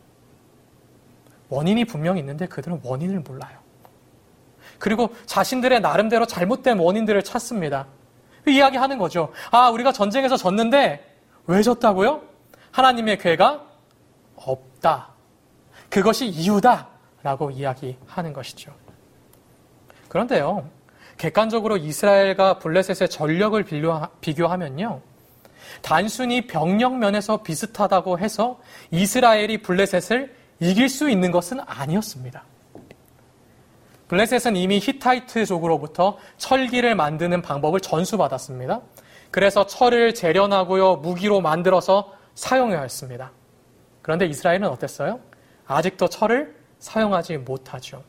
원인이 1.49 1.85
분명히 1.85 2.21
있는데 2.21 2.47
그들은 2.47 2.79
원인을 2.83 3.19
몰라요. 3.19 3.64
그리고 4.79 5.15
자신들의 5.25 5.81
나름대로 5.81 6.25
잘못된 6.25 6.79
원인들을 6.79 7.23
찾습니다. 7.23 7.87
그 8.43 8.51
이야기하는 8.51 8.97
거죠. 8.97 9.31
아, 9.51 9.69
우리가 9.69 9.91
전쟁에서 9.91 10.37
졌는데 10.37 11.15
왜 11.47 11.61
졌다고요? 11.61 12.21
하나님의 12.71 13.17
괴가 13.19 13.65
없다. 14.35 15.09
그것이 15.89 16.27
이유다. 16.27 16.89
라고 17.23 17.49
이야기하는 17.49 18.33
것이죠. 18.33 18.71
그런데요, 20.09 20.69
객관적으로 21.17 21.75
이스라엘과 21.75 22.59
블레셋의 22.59 23.09
전력을 23.09 23.65
비교하면요. 24.21 25.01
단순히 25.81 26.45
병력 26.45 26.95
면에서 26.97 27.41
비슷하다고 27.41 28.19
해서 28.19 28.59
이스라엘이 28.91 29.63
블레셋을 29.63 30.35
이길 30.59 30.87
수 30.87 31.09
있는 31.09 31.31
것은 31.31 31.61
아니었습니다. 31.65 32.43
블레셋은 34.07 34.55
이미 34.55 34.79
히타이트족으로부터 34.79 36.17
철기를 36.37 36.95
만드는 36.95 37.41
방법을 37.41 37.79
전수받았습니다. 37.79 38.81
그래서 39.31 39.65
철을 39.65 40.13
재련하고요, 40.13 40.97
무기로 40.97 41.41
만들어서 41.41 42.13
사용해야 42.35 42.81
했습니다. 42.81 43.31
그런데 44.01 44.25
이스라엘은 44.27 44.65
어땠어요? 44.65 45.19
아직도 45.65 46.07
철을 46.07 46.55
사용하지 46.79 47.37
못하죠. 47.37 48.03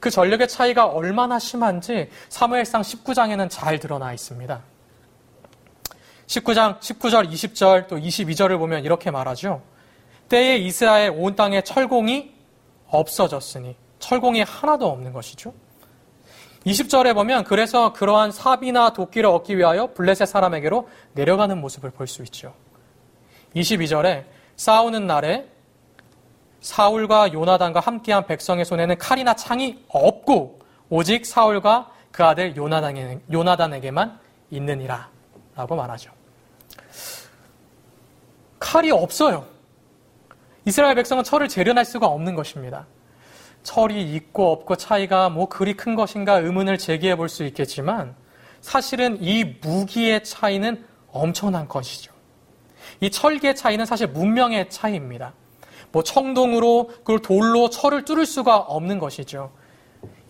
그 0.00 0.10
전력의 0.10 0.48
차이가 0.48 0.86
얼마나 0.86 1.38
심한지 1.38 2.10
사무엘상 2.28 2.82
19장에는 2.82 3.48
잘 3.48 3.78
드러나 3.78 4.12
있습니다. 4.12 4.62
19장 6.26 6.80
19절, 6.80 7.30
20절 7.30 7.86
또 7.86 7.96
22절을 7.96 8.58
보면 8.58 8.84
이렇게 8.84 9.10
말하죠. 9.10 9.62
때에 10.28 10.56
이스라엘 10.56 11.10
온 11.10 11.36
땅에 11.36 11.62
철공이 11.62 12.34
없어졌으니 12.88 13.76
철공이 14.04 14.42
하나도 14.42 14.86
없는 14.86 15.14
것이죠. 15.14 15.54
20절에 16.66 17.14
보면 17.14 17.44
그래서 17.44 17.94
그러한 17.94 18.32
사비나 18.32 18.92
도끼를 18.92 19.28
얻기 19.30 19.56
위하여 19.56 19.92
블레셋 19.94 20.28
사람에게로 20.28 20.88
내려가는 21.14 21.58
모습을 21.58 21.90
볼 21.90 22.06
수 22.06 22.22
있죠. 22.24 22.54
22절에 23.56 24.24
싸우는 24.56 25.06
날에 25.06 25.48
사울과 26.60 27.32
요나단과 27.32 27.80
함께한 27.80 28.26
백성의 28.26 28.66
손에는 28.66 28.98
칼이나 28.98 29.34
창이 29.34 29.84
없고 29.88 30.60
오직 30.90 31.24
사울과 31.24 31.90
그 32.12 32.24
아들 32.24 32.56
요나단에게 32.56 33.90
만 33.90 34.18
있느니라 34.50 35.08
라고 35.54 35.76
말하죠. 35.76 36.10
칼이 38.58 38.90
없어요. 38.90 39.46
이스라엘 40.66 40.94
백성은 40.94 41.24
철을 41.24 41.48
재련할 41.48 41.84
수가 41.86 42.06
없는 42.06 42.34
것입니다. 42.34 42.86
철이 43.64 44.14
있고 44.14 44.52
없고 44.52 44.76
차이가 44.76 45.28
뭐 45.28 45.48
그리 45.48 45.74
큰 45.74 45.96
것인가 45.96 46.38
의문을 46.38 46.78
제기해 46.78 47.16
볼 47.16 47.28
수 47.28 47.44
있겠지만 47.44 48.14
사실은 48.60 49.18
이 49.20 49.44
무기의 49.60 50.22
차이는 50.22 50.84
엄청난 51.10 51.66
것이죠. 51.66 52.12
이 53.00 53.10
철기의 53.10 53.56
차이는 53.56 53.84
사실 53.86 54.06
문명의 54.06 54.70
차이입니다. 54.70 55.32
뭐 55.90 56.02
청동으로 56.02 56.90
그리고 57.04 57.20
돌로 57.20 57.70
철을 57.70 58.04
뚫을 58.04 58.26
수가 58.26 58.58
없는 58.58 58.98
것이죠. 58.98 59.50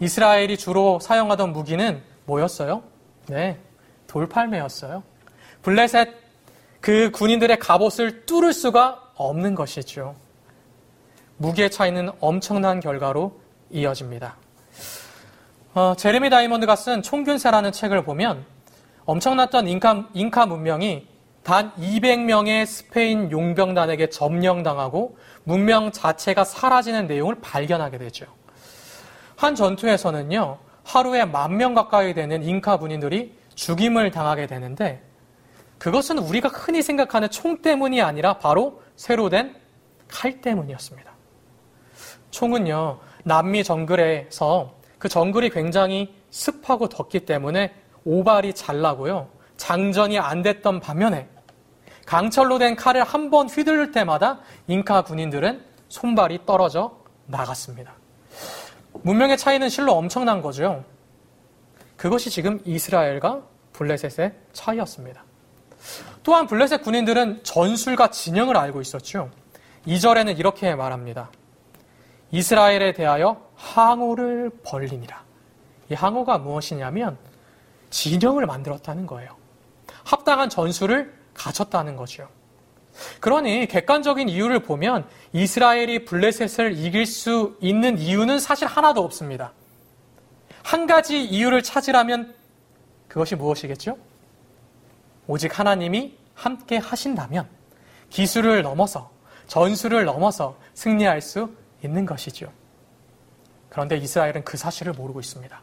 이스라엘이 0.01 0.57
주로 0.57 0.99
사용하던 1.01 1.53
무기는 1.53 2.03
뭐였어요? 2.27 2.83
네, 3.29 3.59
돌팔매였어요. 4.07 5.03
블레셋 5.63 6.09
그 6.81 7.11
군인들의 7.11 7.59
갑옷을 7.59 8.27
뚫을 8.27 8.53
수가 8.53 9.13
없는 9.15 9.55
것이죠. 9.55 10.17
무게 11.37 11.69
차이는 11.69 12.11
엄청난 12.21 12.81
결과로 12.81 13.41
이어집니다. 13.71 14.37
어, 15.75 15.95
제레미 15.97 16.31
다이몬드가 16.31 16.77
쓴 16.77 17.03
총균세라는 17.03 17.73
책을 17.73 18.05
보면 18.05 18.45
엄청났던 19.07 19.67
인카, 19.69 20.09
인카 20.15 20.47
문명이 20.47 21.07
단 21.43 21.73
200명의 21.75 22.65
스페인 22.65 23.31
용병단에게 23.31 24.09
점령당하고 24.09 25.19
문명 25.43 25.91
자체가 25.93 26.45
사라지는 26.45 27.07
내용을 27.07 27.37
발견하게 27.41 27.99
되죠. 27.99 28.27
한 29.37 29.55
전투에서는요, 29.55 30.59
하루에 30.85 31.25
만 31.25 31.57
명 31.57 31.75
가까이 31.75 32.15
되는 32.15 32.43
인카 32.43 32.79
군인들이 32.79 33.37
죽임을 33.55 34.11
당하게 34.11 34.47
되는데 34.47 35.03
그것은 35.79 36.19
우리가 36.19 36.49
흔히 36.49 36.83
생각하는 36.83 37.29
총 37.31 37.61
때문이 37.61 38.01
아니라 38.01 38.39
바로 38.39 38.83
새로 38.97 39.29
된 39.29 39.65
칼 40.09 40.41
때문이었습니다. 40.41 41.14
총은요, 42.35 42.99
남미 43.23 43.63
정글에서 43.63 44.75
그 44.99 45.09
정글이 45.09 45.51
굉장히 45.51 46.13
습하고 46.31 46.89
덥기 46.89 47.21
때문에 47.21 47.73
오발이 48.05 48.55
잘 48.55 48.81
나고요. 48.81 49.29
장전이 49.57 50.19
안 50.19 50.43
됐던 50.43 50.81
반면에 50.81 51.29
강철로 52.07 52.59
된 52.59 52.75
칼을 52.75 53.05
한 53.05 53.31
번 53.31 53.49
휘두를 53.49 53.93
때마다 53.93 54.41
잉카 54.67 55.03
군인들은 55.05 55.65
손발이 55.89 56.41
떨어져 56.45 56.99
나갔습니다. 57.27 57.93
문명의 59.05 59.39
차이는 59.39 59.69
실로 59.69 59.93
엄청난 59.93 60.43
거죠. 60.43 60.85
그것이 61.97 62.31
지금 62.31 62.61
이스라엘과 62.65 63.43
블레셋의 63.73 64.33
차이였습니다. 64.53 65.23
또한 66.25 66.49
블레셋 66.49 66.83
군인들은 66.83 67.45
전술과 67.45 68.11
진영을 68.11 68.57
알고 68.57 68.81
있었죠. 68.81 69.31
2절에는 69.87 70.37
이렇게 70.39 70.75
말합니다. 70.75 71.31
이스라엘에 72.35 72.93
대하여 72.95 73.41
항우를 73.55 74.51
벌리니라. 74.65 75.23
이 75.89 75.95
항우가 75.95 76.39
무엇이냐면 76.39 77.17
진영을 77.91 78.45
만들었다는 78.47 79.07
거예요. 79.07 79.37
합당한 80.03 80.51
전술을 80.51 81.15
가졌다는 81.33 81.95
거죠. 81.95 82.29
그러니 83.21 83.67
객관적인 83.67 84.29
이유를 84.29 84.61
보면 84.61 85.07
이스라엘이 85.33 86.07
블레셋을 86.07 86.77
이길 86.77 87.07
수 87.07 87.57
있는 87.61 87.99
이유는 87.99 88.41
사실 88.41 88.67
하나도 88.67 89.05
없습니다. 89.05 89.53
한 90.65 90.89
가지 90.89 91.23
이유를 91.23 91.63
찾으라면 91.63 92.35
그것이 93.07 93.37
무엇이겠죠? 93.37 93.97
오직 95.29 95.57
하나님이 95.57 96.19
함께 96.35 96.79
하신다면 96.79 97.49
기술을 98.11 98.63
넘어서 98.63 99.13
전술을 99.47 100.05
넘어서 100.05 100.57
승리할 100.75 101.21
수 101.21 101.51
있는 101.85 102.07
것이죠. 102.07 102.51
그런데 103.69 103.97
이스라엘은 103.97 104.45
그 104.45 104.57
사실을 104.57 104.93
모르고 104.93 105.21
있습니다. 105.21 105.61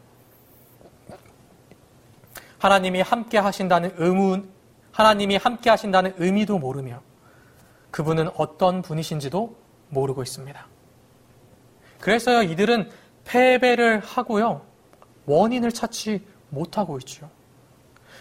하나님이 2.58 3.00
함께 3.00 3.38
하신다는 3.38 3.94
의문, 3.96 4.48
하나님이 4.92 5.36
함께 5.36 5.70
하신다는 5.70 6.14
의미도 6.18 6.58
모르며 6.58 7.02
그분은 7.90 8.30
어떤 8.36 8.82
분이신지도 8.82 9.56
모르고 9.88 10.22
있습니다. 10.22 10.66
그래서요, 12.00 12.42
이들은 12.42 12.90
패배를 13.24 14.00
하고요, 14.00 14.64
원인을 15.26 15.72
찾지 15.72 16.26
못하고 16.50 16.98
있죠. 16.98 17.30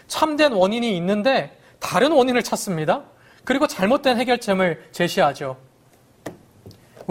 참된 0.07 0.53
원인이 0.53 0.95
있는데 0.97 1.57
다른 1.79 2.11
원인을 2.11 2.43
찾습니다. 2.43 3.03
그리고 3.43 3.67
잘못된 3.67 4.17
해결점을 4.17 4.89
제시하죠. 4.91 5.57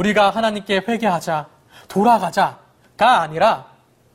우리가 0.00 0.30
하나님께 0.30 0.82
회개하자, 0.88 1.46
돌아가자가 1.88 3.20
아니라 3.20 3.66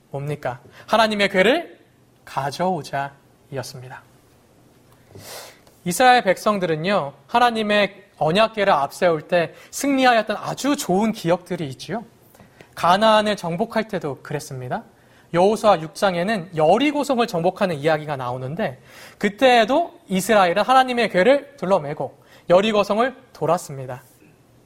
뭡니까? 0.10 0.60
하나님의 0.88 1.30
괴를 1.30 1.80
가져오자 2.24 3.12
이었습니다. 3.52 4.02
이스라엘 5.84 6.24
백성들은요, 6.24 7.13
하나님의 7.28 8.06
언약계를 8.17 8.74
앞세울 8.74 9.28
때 9.28 9.54
승리하였던 9.69 10.38
아주 10.38 10.76
좋은 10.76 11.12
기억들이 11.12 11.67
있지요. 11.69 12.04
가나안을 12.74 13.36
정복할 13.36 13.88
때도 13.88 14.24
그랬습니다. 14.24 14.84
여호수아 15.36 15.78
6장에는 15.78 16.56
여리고성을 16.56 17.28
정복하는 17.28 17.76
이야기가 17.76 18.15
나오는데 18.15 18.82
그때에도 19.19 20.00
이스라엘은 20.08 20.63
하나님의 20.63 21.10
괴를 21.10 21.58
둘러매고 21.58 22.24
여리고성을 22.50 23.15
돌았습니다. 23.34 24.02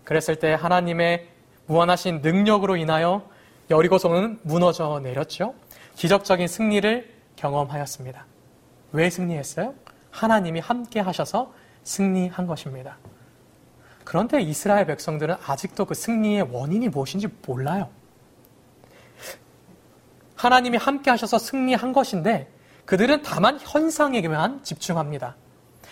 그랬을 0.10 0.38
때 0.38 0.56
하나님의 0.56 1.30
무한하신 1.68 2.22
능력으로 2.22 2.78
인하여 2.78 3.30
여리고성은 3.70 4.40
무너져 4.42 5.00
내렸죠. 5.04 5.54
기적적인 5.96 6.48
승리를 6.48 7.14
경험하였습니다. 7.36 8.26
왜 8.92 9.12
승리했어요? 9.12 9.76
하나님이 10.10 10.62
함께 10.62 11.00
하셔서 11.00 11.54
승리한 11.84 12.48
것입니다. 12.48 12.98
그런데 14.04 14.42
이스라엘 14.42 14.88
백성들은 14.88 15.36
아직도 15.46 15.86
그 15.86 15.94
승리의 15.94 16.48
원인이 16.52 16.90
무엇인지 16.90 17.28
몰라요. 17.46 17.88
하나님이 20.38 20.78
함께 20.78 21.12
하셔서 21.12 21.38
승리한 21.38 21.94
것인데 21.94 22.52
그들은 22.86 23.22
다만 23.22 23.60
현상에게만 23.62 24.64
집중합니다. 24.64 25.36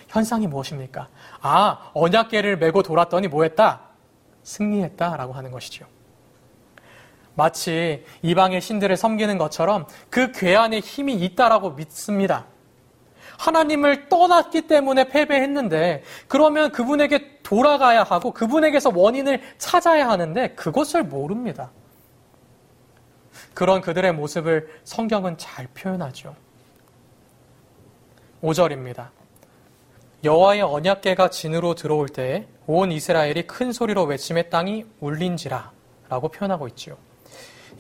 현상이 0.08 0.48
무엇입니까? 0.48 1.08
아, 1.42 1.92
언약계를 1.94 2.58
메고 2.58 2.82
돌았더니 2.82 3.28
뭐 3.28 3.44
했다? 3.44 3.87
승리했다라고 4.48 5.34
하는 5.34 5.52
것이죠. 5.52 5.86
마치 7.36 8.04
이방의 8.24 8.62
신들을 8.62 8.96
섬기는 8.98 9.38
것처럼 9.38 9.86
그 10.10 10.32
괴안에 10.32 10.80
힘이 10.80 11.14
있다라고 11.16 11.72
믿습니다. 11.72 12.46
하나님을 13.38 14.10
떠났기 14.10 14.64
때문에 14.64 15.10
패배했는데 15.10 16.04
그러면 16.28 16.72
그분에게 16.72 17.42
돌아가야 17.44 18.02
하고 18.04 18.32
그분에게서 18.32 18.92
원인을 18.96 19.42
찾아야 19.60 20.10
하는데 20.10 20.56
그것을 20.56 21.04
모릅니다. 21.04 21.70
그런 23.54 23.82
그들의 23.82 24.14
모습을 24.14 24.82
성경은 24.84 25.38
잘 25.38 25.68
표현하죠. 25.68 26.36
5절입니다. 28.42 29.10
여호와의 30.24 30.62
언약궤가 30.62 31.30
진으로 31.30 31.76
들어올 31.76 32.08
때에 32.08 32.48
온 32.68 32.92
이스라엘이 32.92 33.48
큰 33.48 33.72
소리로 33.72 34.04
외침에 34.04 34.44
땅이 34.44 34.86
울린지라 35.00 35.72
라고 36.10 36.28
표현하고 36.28 36.68
있지요. 36.70 36.98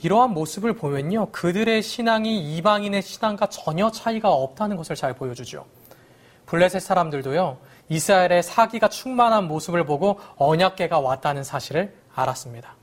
이러한 0.01 0.31
모습을 0.31 0.73
보면요. 0.73 1.31
그들의 1.31 1.81
신앙이 1.81 2.55
이방인의 2.55 3.01
신앙과 3.01 3.47
전혀 3.47 3.91
차이가 3.91 4.31
없다는 4.31 4.77
것을 4.77 4.95
잘 4.95 5.13
보여주죠. 5.13 5.65
블레셋 6.45 6.81
사람들도요. 6.81 7.57
이스라엘의 7.89 8.43
사기가 8.43 8.87
충만한 8.87 9.47
모습을 9.47 9.85
보고 9.85 10.19
언약계가 10.37 10.99
왔다는 10.99 11.43
사실을 11.43 11.93
알았습니다. 12.15 12.75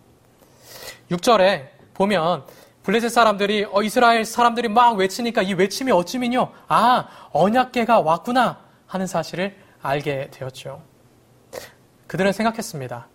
6절에 1.11 1.69
보면 1.95 2.45
블레셋 2.83 3.11
사람들이 3.11 3.67
어, 3.73 3.83
이스라엘 3.83 4.27
사람들이 4.27 4.69
막 4.69 4.97
외치니까 4.97 5.41
이 5.41 5.55
외침이 5.55 5.91
어찌면요. 5.91 6.51
아, 6.69 7.09
언약계가 7.33 8.01
왔구나 8.01 8.59
하는 8.87 9.07
사실을 9.07 9.57
알게 9.81 10.31
되었죠. 10.33 10.94
그들은 12.15 12.31
생각했습니다. 12.31 13.09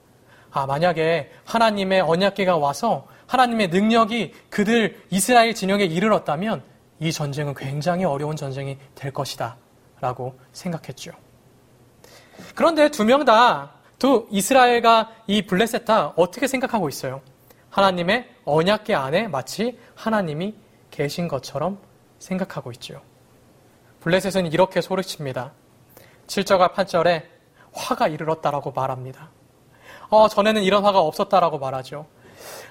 아, 0.51 0.65
만약에 0.65 1.31
하나님의 1.45 2.01
언약계가 2.01 2.57
와서 2.57 3.07
하나님의 3.27 3.69
능력이 3.69 4.33
그들 4.49 5.01
이스라엘 5.09 5.55
진영에 5.55 5.85
이르렀다면 5.85 6.63
이 6.99 7.13
전쟁은 7.13 7.53
굉장히 7.53 8.03
어려운 8.03 8.35
전쟁이 8.35 8.77
될 8.95 9.13
것이다. 9.13 9.55
라고 10.01 10.37
생각했죠. 10.51 11.13
그런데 12.55 12.91
두 12.91 13.05
명 13.05 13.23
다, 13.23 13.71
또 13.99 14.27
이스라엘과 14.31 15.11
이 15.27 15.43
블레셋 15.43 15.85
다 15.85 16.11
어떻게 16.17 16.47
생각하고 16.47 16.89
있어요? 16.89 17.21
하나님의 17.69 18.27
언약계 18.43 18.95
안에 18.95 19.29
마치 19.29 19.79
하나님이 19.95 20.55
계신 20.91 21.29
것처럼 21.29 21.79
생각하고 22.17 22.73
있죠. 22.73 23.01
블레셋은 24.01 24.51
이렇게 24.51 24.81
소리칩니다. 24.81 25.53
7절과 26.27 26.73
8절에 26.73 27.38
화가 27.73 28.07
이르렀다라고 28.07 28.71
말합니다. 28.71 29.29
어, 30.09 30.27
전에는 30.27 30.63
이런 30.63 30.83
화가 30.83 30.99
없었다라고 30.99 31.59
말하죠. 31.59 32.07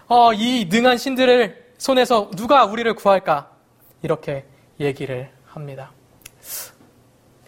어, 0.09 0.33
이 0.33 0.69
능한 0.71 0.99
신들을 0.99 1.75
손에서 1.79 2.31
누가 2.37 2.65
우리를 2.65 2.93
구할까? 2.95 3.51
이렇게 4.03 4.45
얘기를 4.81 5.31
합니다. 5.47 5.93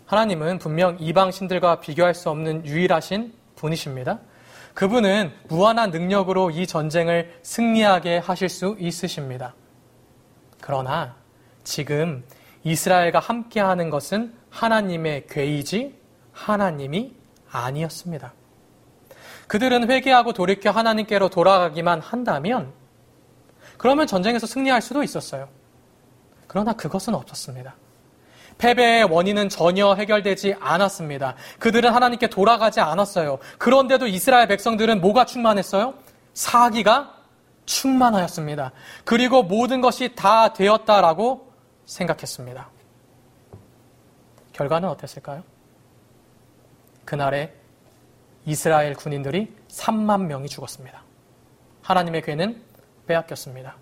하나님은 0.07 0.59
분명 0.59 0.97
이방 0.99 1.31
신들과 1.31 1.81
비교할 1.81 2.15
수 2.15 2.31
없는 2.31 2.67
유일하신 2.67 3.33
분이십니다. 3.57 4.19
그분은 4.75 5.33
무한한 5.49 5.91
능력으로 5.91 6.51
이 6.51 6.67
전쟁을 6.67 7.39
승리하게 7.43 8.19
하실 8.19 8.49
수 8.49 8.77
있으십니다. 8.79 9.55
그러나 10.61 11.17
지금 11.65 12.25
이스라엘과 12.65 13.19
함께하는 13.19 13.91
것은 13.91 14.35
하나님의 14.51 15.27
괴이지 15.29 15.99
하나님이 16.33 17.15
아니었습니다. 17.51 18.33
그들은 19.47 19.91
회개하고 19.91 20.33
돌이켜 20.33 20.71
하나님께로 20.71 21.29
돌아가기만 21.29 22.01
한다면 22.01 22.73
그러면 23.77 24.07
전쟁에서 24.07 24.47
승리할 24.47 24.83
수도 24.83 25.03
있었어요. 25.03 25.49
그러나 26.47 26.73
그것은 26.73 27.15
없었습니다. 27.15 27.75
패배의 28.59 29.05
원인은 29.05 29.49
전혀 29.49 29.95
해결되지 29.95 30.57
않았습니다. 30.61 31.35
그들은 31.59 31.93
하나님께 31.93 32.29
돌아가지 32.29 32.81
않았어요. 32.81 33.39
그런데도 33.59 34.07
이스라엘 34.07 34.49
백성들은 34.49 35.01
뭐가 35.01 35.25
충만했어요? 35.25 35.95
사기가 36.35 37.15
충만하였습니다. 37.65 38.73
그리고 39.05 39.43
모든 39.43 39.81
것이 39.81 40.15
다 40.15 40.53
되었다라고 40.53 41.53
생각했습니다. 41.87 42.69
결과는 44.53 44.89
어땠을까요? 44.91 45.43
그날에 47.11 47.53
이스라엘 48.47 48.95
군인들이 48.95 49.53
3만 49.67 50.27
명이 50.27 50.49
죽었습니다. 50.49 51.03
하나님의 51.83 52.23
괴는 52.23 52.63
빼앗겼습니다. 53.09 53.75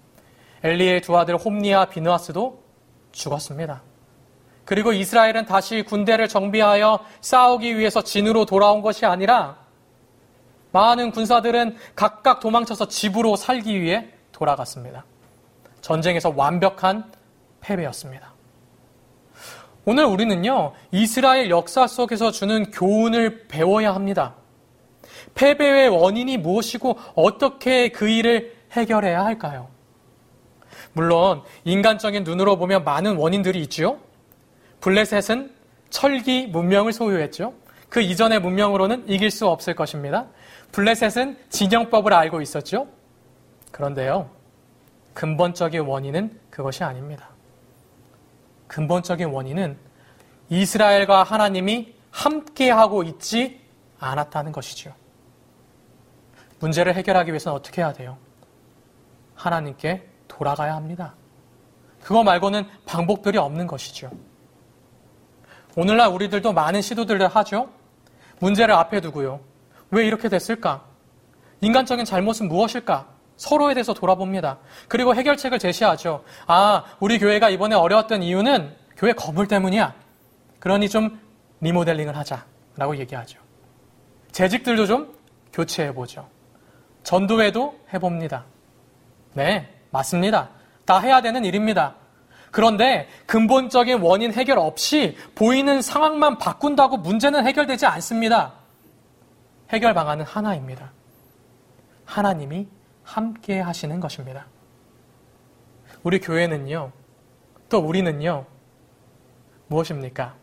엘리의 0.65 1.03
두 1.03 1.15
아들 1.19 1.37
홈니와 1.37 1.91
비누아스도 1.91 2.63
죽었습니다. 3.13 3.83
그리고 4.65 4.95
이스라엘은 4.95 5.45
다시 5.45 5.83
군대를 5.83 6.29
정비하여 6.29 7.01
싸우기 7.21 7.77
위해서 7.77 8.03
진으로 8.03 8.47
돌아온 8.47 8.81
것이 8.81 9.05
아니라 9.05 9.59
많은 10.73 11.11
군사들은 11.11 11.77
각각 11.95 12.41
도망쳐서 12.41 12.89
집으로 12.89 13.37
살기 13.37 13.79
위해 13.83 14.09
돌아갔습니다. 14.33 15.05
전쟁에서 15.83 16.33
완벽한 16.35 17.13
패배였습니다. 17.61 18.33
오늘 19.89 20.05
우리는요, 20.05 20.75
이스라엘 20.93 21.49
역사 21.49 21.87
속에서 21.87 22.31
주는 22.31 22.71
교훈을 22.71 23.47
배워야 23.49 23.95
합니다. 23.95 24.35
패배의 25.35 25.89
원인이 25.89 26.37
무엇이고 26.37 26.99
어떻게 27.15 27.89
그 27.89 28.07
일을 28.07 28.55
해결해야 28.73 29.25
할까요? 29.25 29.69
물론 30.93 31.41
인간적인 31.65 32.25
눈으로 32.25 32.59
보면 32.59 32.85
많은 32.85 33.17
원인들이 33.17 33.63
있지요. 33.63 33.97
블레셋은 34.83 35.55
철기 35.89 36.49
문명을 36.49 36.93
소유했죠. 36.93 37.55
그 37.89 38.03
이전의 38.03 38.41
문명으로는 38.41 39.09
이길 39.09 39.31
수 39.31 39.49
없을 39.49 39.75
것입니다. 39.75 40.27
블레셋은 40.73 41.39
진영법을 41.49 42.13
알고 42.13 42.43
있었죠. 42.43 42.89
그런데요, 43.73 44.29
근본적인 45.15 45.81
원인은 45.81 46.39
그것이 46.51 46.85
아닙니다. 46.85 47.31
근본적인 48.69 49.29
원인은 49.29 49.79
이스라엘과 50.51 51.25
하나님이 51.25 51.95
함께하고 52.11 53.03
있지 53.03 53.61
않았다는 53.99 54.53
것이죠. 54.53 54.95
문제를 56.61 56.95
해결하기 56.95 57.31
위해서는 57.31 57.57
어떻게 57.57 57.83
해야 57.83 57.93
돼요? 57.93 58.17
하나님께 59.35 60.09
돌아가야 60.27 60.75
합니다. 60.75 61.15
그거 62.03 62.23
말고는 62.23 62.67
방법들이 62.87 63.39
없는 63.39 63.67
것이죠. 63.67 64.11
오늘날 65.77 66.09
우리들도 66.09 66.53
많은 66.53 66.83
시도들을 66.83 67.27
하죠. 67.29 67.71
문제를 68.41 68.75
앞에 68.75 69.01
두고요. 69.01 69.41
왜 69.91 70.07
이렇게 70.07 70.29
됐을까? 70.29 70.85
인간적인 71.61 72.05
잘못은 72.05 72.49
무엇일까? 72.49 73.18
서로에 73.39 73.73
대해서 73.73 73.95
돌아봅니다. 73.95 74.59
그리고 74.89 75.15
해결책을 75.15 75.59
제시하죠. 75.59 76.25
아, 76.47 76.85
우리 77.01 77.19
교회가 77.19 77.49
이번에 77.49 77.75
어려웠던 77.75 78.23
이유는 78.23 78.77
교회 78.97 79.13
건물 79.13 79.49
때문이야. 79.49 79.95
그러니 80.59 80.89
좀 80.89 81.19
리모델링을 81.61 82.17
하자라고 82.17 82.99
얘기하죠. 82.99 83.39
재직들도 84.33 84.87
좀 84.87 85.15
교체해보죠. 85.53 86.29
전도회도 87.05 87.79
해봅니다. 87.95 88.45
네, 89.35 89.73
맞습니다. 89.91 90.51
다 90.85 90.99
해야 90.99 91.23
되는 91.23 91.45
일입니다. 91.45 91.95
그런데 92.51 93.09
근본적인 93.27 94.01
원인 94.01 94.33
해결 94.33 94.59
없이 94.59 95.17
보이는 95.35 95.81
상황만 95.81 96.39
바꾼다고 96.39 96.99
문제는 96.99 97.47
해결되지 97.47 97.87
않습니다. 97.87 98.55
해결 99.71 99.95
방안은 99.95 100.25
하나입니다. 100.25 100.93
하나님이 102.05 102.67
함께 103.09 103.59
하시는 103.59 104.01
것입니다. 104.01 104.45
우리 106.03 106.21
교회는요, 106.21 106.93
또 107.71 107.79
우리는요, 107.79 108.45
무엇입니까? 109.69 110.35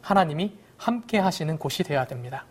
하나님이 0.00 0.58
함께 0.76 1.18
하시는 1.18 1.56
곳이 1.56 1.84
되어야 1.84 2.04
됩니다. 2.06 2.44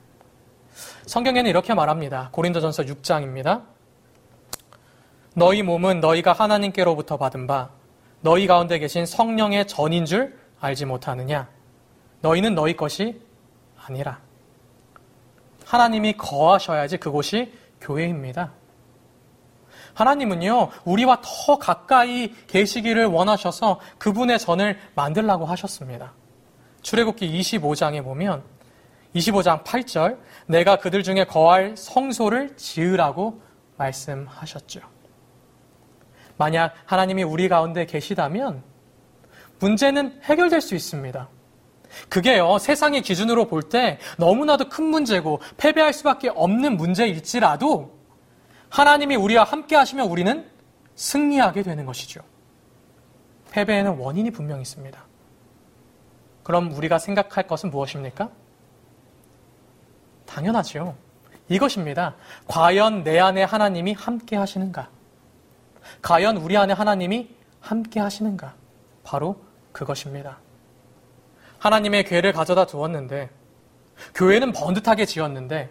성경에는 1.08 1.50
이렇게 1.50 1.74
말합니다. 1.74 2.30
고린도전서 2.32 2.84
6장입니다. 2.84 3.64
너희 5.36 5.62
몸은 5.62 6.00
너희가 6.00 6.32
하나님께로부터 6.32 7.18
받은 7.18 7.48
바 7.48 7.70
너희 8.22 8.48
가운데 8.48 8.80
계신 8.80 9.06
성령의 9.06 9.68
전인 9.68 10.06
줄 10.06 10.40
알지 10.62 10.86
못하느냐? 10.86 11.50
너희는 12.22 12.56
너희 12.56 12.78
것이 12.78 13.22
아니라. 13.78 14.22
하나님이 15.66 16.16
거하셔야지 16.16 16.96
그곳이 16.98 17.54
교회입니다. 17.82 18.61
하나님은요, 19.94 20.70
우리와 20.86 21.22
더 21.22 21.58
가까이 21.58 22.34
계시기를 22.48 23.06
원하셔서 23.06 23.80
그분의 23.98 24.40
전을 24.40 24.78
만들라고 24.96 25.46
하셨습니다. 25.46 26.14
출애굽기 26.82 27.40
25장에 27.40 28.04
보면 28.04 28.44
25장 29.16 29.64
8절 29.64 30.18
내가 30.48 30.78
그들 30.78 31.04
중에 31.04 31.26
거할 31.26 31.76
성소를 31.78 32.56
지으라고 32.58 33.42
말씀하셨죠. 33.78 34.82
만약 36.38 36.74
하나님이 36.86 37.24
우리 37.24 37.50
가운데 37.50 37.86
계시다면 37.86 38.64
문제는 39.60 40.22
해결될 40.24 40.62
수 40.62 40.74
있습니다. 40.76 41.30
그게요, 42.10 42.58
세상의 42.58 43.02
기준으로 43.02 43.46
볼 43.48 43.64
때 43.64 44.00
너무나도 44.18 44.70
큰 44.70 44.86
문제고 44.86 45.40
패배할 45.58 45.94
수밖에 45.94 46.30
없는 46.30 46.78
문제일지라도 46.78 48.01
하나님이 48.72 49.18
우리와 49.18 49.44
함께 49.44 49.76
하시면 49.76 50.08
우리는 50.08 50.50
승리하게 50.96 51.62
되는 51.62 51.86
것이죠. 51.86 52.22
패배에는 53.52 53.98
원인이 53.98 54.32
분명히 54.32 54.62
있습니다. 54.62 55.00
그럼 56.44 56.72
우리가 56.72 56.98
생각할 56.98 57.48
것은 57.48 57.70
무엇입니까? 57.70 58.30
당연하지요. 60.26 60.96
이것입니다. 61.50 62.16
과연 62.48 63.04
내 63.04 63.20
안에 63.20 63.44
하나님이 63.44 63.94
함께 63.94 64.38
하시는가? 64.38 64.90
과연 66.02 66.38
우리 66.38 66.56
안에 66.56 66.74
하나님이 66.74 67.30
함께 67.60 68.00
하시는가? 68.00 68.56
바로 69.04 69.44
그것입니다. 69.74 70.40
하나님의 71.60 72.06
교회를 72.06 72.32
가져다 72.32 72.66
두었는데, 72.66 73.30
교회는 74.16 74.54
번듯하게 74.54 75.06
지었는데, 75.06 75.70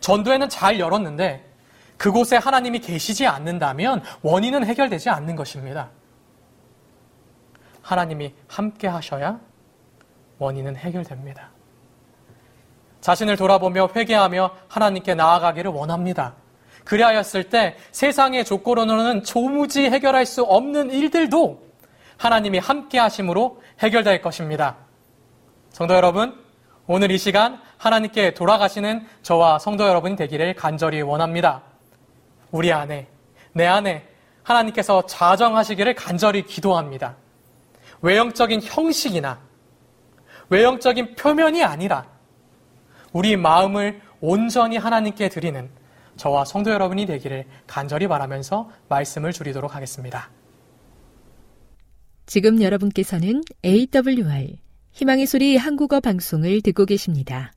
전도회는 0.00 0.48
잘 0.48 0.78
열었는데, 0.78 1.55
그곳에 1.96 2.36
하나님이 2.36 2.80
계시지 2.80 3.26
않는다면 3.26 4.02
원인은 4.22 4.64
해결되지 4.64 5.10
않는 5.10 5.36
것입니다. 5.36 5.90
하나님이 7.82 8.34
함께 8.48 8.88
하셔야 8.88 9.38
원인은 10.38 10.76
해결됩니다. 10.76 11.50
자신을 13.00 13.36
돌아보며 13.36 13.88
회개하며 13.94 14.50
하나님께 14.68 15.14
나아가기를 15.14 15.70
원합니다. 15.70 16.34
그리하였을 16.84 17.48
때 17.48 17.76
세상의 17.92 18.44
조건으로는 18.44 19.22
조무지 19.24 19.84
해결할 19.84 20.26
수 20.26 20.42
없는 20.42 20.90
일들도 20.90 21.66
하나님이 22.16 22.58
함께 22.58 22.98
하심으로 22.98 23.62
해결될 23.80 24.22
것입니다. 24.22 24.76
성도 25.70 25.94
여러분, 25.94 26.34
오늘 26.86 27.10
이 27.10 27.18
시간 27.18 27.60
하나님께 27.78 28.34
돌아가시는 28.34 29.06
저와 29.22 29.58
성도 29.58 29.86
여러분이 29.86 30.16
되기를 30.16 30.54
간절히 30.54 31.02
원합니다. 31.02 31.62
우리 32.50 32.72
안에, 32.72 33.08
내 33.52 33.66
안에 33.66 34.06
하나님께서 34.42 35.06
자정하시기를 35.06 35.94
간절히 35.94 36.44
기도합니다. 36.44 37.16
외형적인 38.02 38.62
형식이나 38.62 39.40
외형적인 40.48 41.16
표면이 41.16 41.64
아니라 41.64 42.06
우리 43.12 43.36
마음을 43.36 44.00
온전히 44.20 44.76
하나님께 44.76 45.28
드리는 45.28 45.68
저와 46.16 46.44
성도 46.44 46.70
여러분이 46.70 47.06
되기를 47.06 47.44
간절히 47.66 48.06
바라면서 48.08 48.70
말씀을 48.88 49.32
줄이도록 49.32 49.74
하겠습니다. 49.74 50.30
지금 52.26 52.62
여러분께서는 52.62 53.42
AWR 53.64 54.58
희망의 54.92 55.26
소리 55.26 55.56
한국어 55.56 56.00
방송을 56.00 56.62
듣고 56.62 56.86
계십니다. 56.86 57.52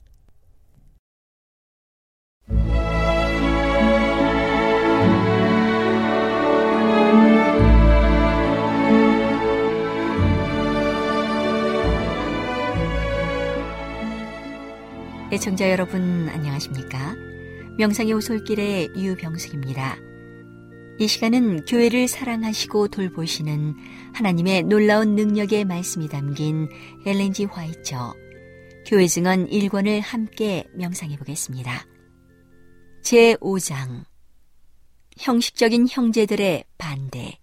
애청자 15.32 15.70
여러분 15.70 16.28
안녕하십니까? 16.28 17.16
명상의 17.78 18.14
오솔길의 18.14 18.94
유병숙입니다. 18.96 19.98
이 20.98 21.08
시간은 21.08 21.66
교회를 21.66 22.08
사랑하시고 22.08 22.88
돌보시는 22.88 23.76
하나님의 24.16 24.64
놀라운 24.64 25.14
능력의 25.14 25.66
말씀이 25.66 26.10
담긴 26.10 26.68
엘렌지 27.06 27.46
화이처 27.46 28.16
교회 28.88 29.06
증언 29.06 29.48
1권을 29.48 30.02
함께 30.02 30.66
명상해 30.74 31.16
보겠습니다. 31.18 31.86
제5장 33.04 34.06
형식적인 35.20 35.90
형제들의 35.92 36.64
반대 36.80 37.38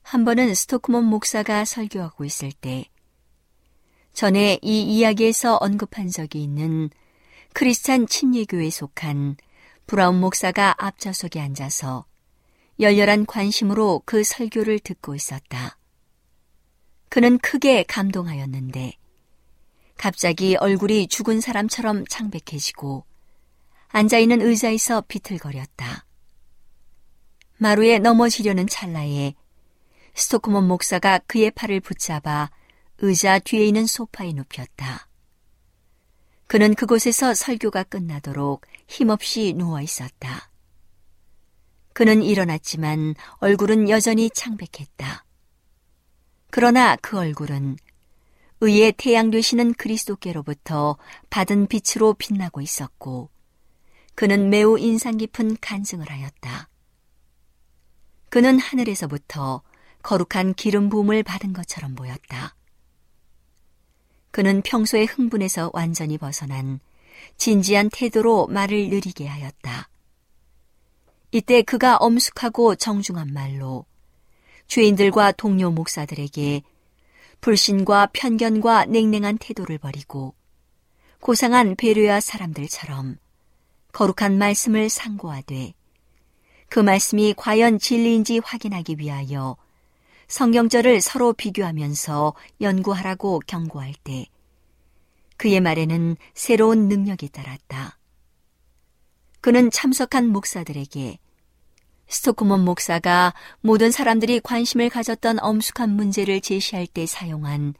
한 0.00 0.24
번은 0.24 0.54
스토크몬 0.54 1.04
목사가 1.04 1.66
설교하고 1.66 2.24
있을 2.24 2.50
때 2.50 2.86
전에 4.12 4.58
이 4.62 4.82
이야기에서 4.82 5.56
언급한 5.56 6.08
적이 6.08 6.42
있는 6.42 6.90
크리스찬 7.52 8.06
침례교에 8.06 8.70
속한 8.70 9.36
브라운 9.86 10.20
목사가 10.20 10.74
앞좌석에 10.78 11.40
앉아서 11.40 12.04
열렬한 12.78 13.26
관심으로 13.26 14.02
그 14.04 14.24
설교를 14.24 14.78
듣고 14.78 15.14
있었다. 15.14 15.76
그는 17.08 17.38
크게 17.38 17.82
감동하였는데 17.82 18.92
갑자기 19.96 20.56
얼굴이 20.56 21.08
죽은 21.08 21.40
사람처럼 21.40 22.06
창백해지고 22.06 23.04
앉아있는 23.88 24.40
의자에서 24.40 25.02
비틀거렸다. 25.08 26.06
마루에 27.58 27.98
넘어지려는 27.98 28.66
찰나에 28.66 29.34
스토크몬 30.14 30.66
목사가 30.66 31.18
그의 31.26 31.50
팔을 31.50 31.80
붙잡아 31.80 32.50
의자 33.00 33.38
뒤에 33.38 33.66
있는 33.66 33.86
소파에 33.86 34.32
눕혔다. 34.32 35.08
그는 36.46 36.74
그곳에서 36.74 37.34
설교가 37.34 37.84
끝나도록 37.84 38.66
힘없이 38.88 39.54
누워 39.56 39.80
있었다. 39.80 40.50
그는 41.92 42.22
일어났지만 42.22 43.14
얼굴은 43.38 43.88
여전히 43.88 44.30
창백했다. 44.30 45.24
그러나 46.50 46.96
그 46.96 47.18
얼굴은 47.18 47.76
의의 48.60 48.92
태양 48.98 49.30
되시는 49.30 49.74
그리스도께로부터 49.74 50.98
받은 51.30 51.68
빛으로 51.68 52.14
빛나고 52.14 52.60
있었고, 52.60 53.30
그는 54.14 54.50
매우 54.50 54.78
인상 54.78 55.16
깊은 55.16 55.56
간증을 55.60 56.10
하였다. 56.10 56.68
그는 58.28 58.58
하늘에서부터 58.58 59.62
거룩한 60.02 60.54
기름 60.54 60.88
부음을 60.90 61.22
받은 61.22 61.52
것처럼 61.54 61.94
보였다. 61.94 62.54
그는 64.30 64.62
평소의 64.62 65.06
흥분에서 65.06 65.70
완전히 65.72 66.18
벗어난 66.18 66.80
진지한 67.36 67.90
태도로 67.90 68.46
말을 68.46 68.88
느리게 68.88 69.26
하였다. 69.26 69.88
이때 71.32 71.62
그가 71.62 71.96
엄숙하고 71.96 72.74
정중한 72.74 73.32
말로 73.32 73.86
죄인들과 74.66 75.32
동료 75.32 75.70
목사들에게 75.70 76.62
불신과 77.40 78.10
편견과 78.12 78.86
냉랭한 78.86 79.38
태도를 79.38 79.78
버리고 79.78 80.34
고상한 81.20 81.76
배려와 81.76 82.20
사람들처럼 82.20 83.18
거룩한 83.92 84.38
말씀을 84.38 84.88
상고하되 84.88 85.74
그 86.68 86.78
말씀이 86.78 87.34
과연 87.36 87.78
진리인지 87.78 88.40
확인하기 88.44 88.96
위하여 88.98 89.56
성경절을 90.30 91.00
서로 91.00 91.32
비교하면서 91.32 92.34
연구하라고 92.60 93.40
경고할 93.48 93.94
때 94.04 94.26
그의 95.36 95.60
말에는 95.60 96.16
새로운 96.34 96.86
능력이 96.86 97.30
따랐다. 97.30 97.98
그는 99.40 99.72
참석한 99.72 100.28
목사들에게 100.28 101.18
스토크몬 102.06 102.64
목사가 102.64 103.34
모든 103.60 103.90
사람들이 103.90 104.38
관심을 104.38 104.88
가졌던 104.88 105.40
엄숙한 105.40 105.90
문제를 105.90 106.40
제시할 106.40 106.86
때 106.86 107.06
사용한 107.06 107.74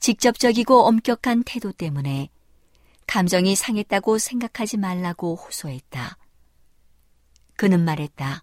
직접적이고 0.00 0.82
엄격한 0.82 1.44
태도 1.44 1.70
때문에 1.70 2.28
감정이 3.06 3.54
상했다고 3.54 4.18
생각하지 4.18 4.78
말라고 4.78 5.36
호소했다. 5.36 6.18
그는 7.54 7.84
말했다. 7.84 8.42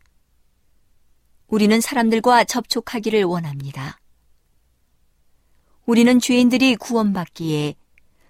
우리는 1.49 1.81
사람들과 1.81 2.43
접촉하기를 2.43 3.23
원합니다. 3.23 3.99
우리는 5.85 6.19
죄인들이 6.19 6.75
구원받기에 6.75 7.75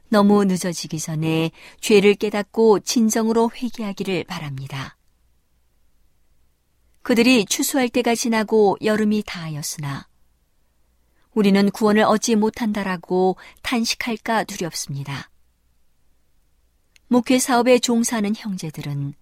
너무 0.07 0.45
늦어지기 0.45 0.99
전에 0.99 1.51
죄를 1.81 2.15
깨닫고 2.15 2.79
진정으로 2.79 3.51
회개하기를 3.53 4.23
바랍니다. 4.23 4.97
그들이 7.01 7.45
추수할 7.45 7.89
때가 7.89 8.15
지나고 8.15 8.77
여름이 8.81 9.23
다하였으나 9.25 10.07
우리는 11.33 11.69
구원을 11.71 12.03
얻지 12.03 12.37
못한다라고 12.37 13.35
탄식할까 13.61 14.45
두렵습니다. 14.45 15.29
목회 17.07 17.37
사업에 17.37 17.79
종사하는 17.79 18.33
형제들은 18.35 19.13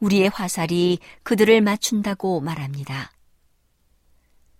우리의 0.00 0.28
화살이 0.28 0.98
그들을 1.22 1.60
맞춘다고 1.60 2.40
말합니다. 2.40 3.10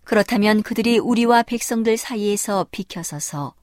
그렇다면 0.03 0.63
그들이 0.63 0.97
우리와 0.97 1.43
백성들 1.43 1.97
사이에서 1.97 2.67
비켜서서 2.71 3.53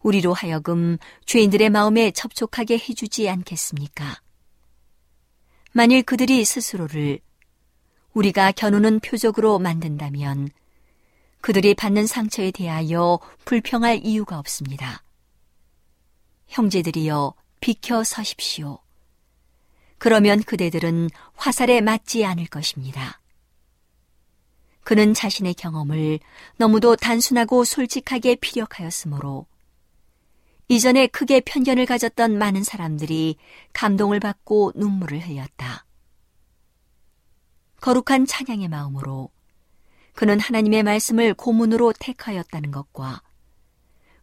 우리로 0.00 0.32
하여금 0.32 0.98
죄인들의 1.26 1.70
마음에 1.70 2.10
접촉하게 2.10 2.74
해주지 2.74 3.28
않겠습니까? 3.28 4.20
만일 5.72 6.02
그들이 6.02 6.44
스스로를 6.44 7.20
우리가 8.12 8.52
겨누는 8.52 9.00
표적으로 9.00 9.58
만든다면 9.58 10.50
그들이 11.40 11.74
받는 11.74 12.06
상처에 12.06 12.50
대하여 12.50 13.18
불평할 13.44 14.00
이유가 14.04 14.38
없습니다. 14.38 15.02
형제들이여 16.48 17.34
비켜 17.60 18.02
서십시오. 18.04 18.80
그러면 20.00 20.42
그대들은 20.42 21.10
화살에 21.34 21.82
맞지 21.82 22.24
않을 22.24 22.46
것입니다. 22.46 23.20
그는 24.82 25.12
자신의 25.12 25.52
경험을 25.52 26.20
너무도 26.56 26.96
단순하고 26.96 27.64
솔직하게 27.64 28.36
피력하였으므로 28.36 29.46
이전에 30.68 31.06
크게 31.06 31.40
편견을 31.40 31.84
가졌던 31.84 32.38
많은 32.38 32.64
사람들이 32.64 33.36
감동을 33.74 34.20
받고 34.20 34.72
눈물을 34.74 35.20
흘렸다. 35.20 35.84
거룩한 37.82 38.24
찬양의 38.24 38.68
마음으로 38.68 39.28
그는 40.14 40.40
하나님의 40.40 40.82
말씀을 40.82 41.34
고문으로 41.34 41.92
택하였다는 41.92 42.70
것과 42.70 43.20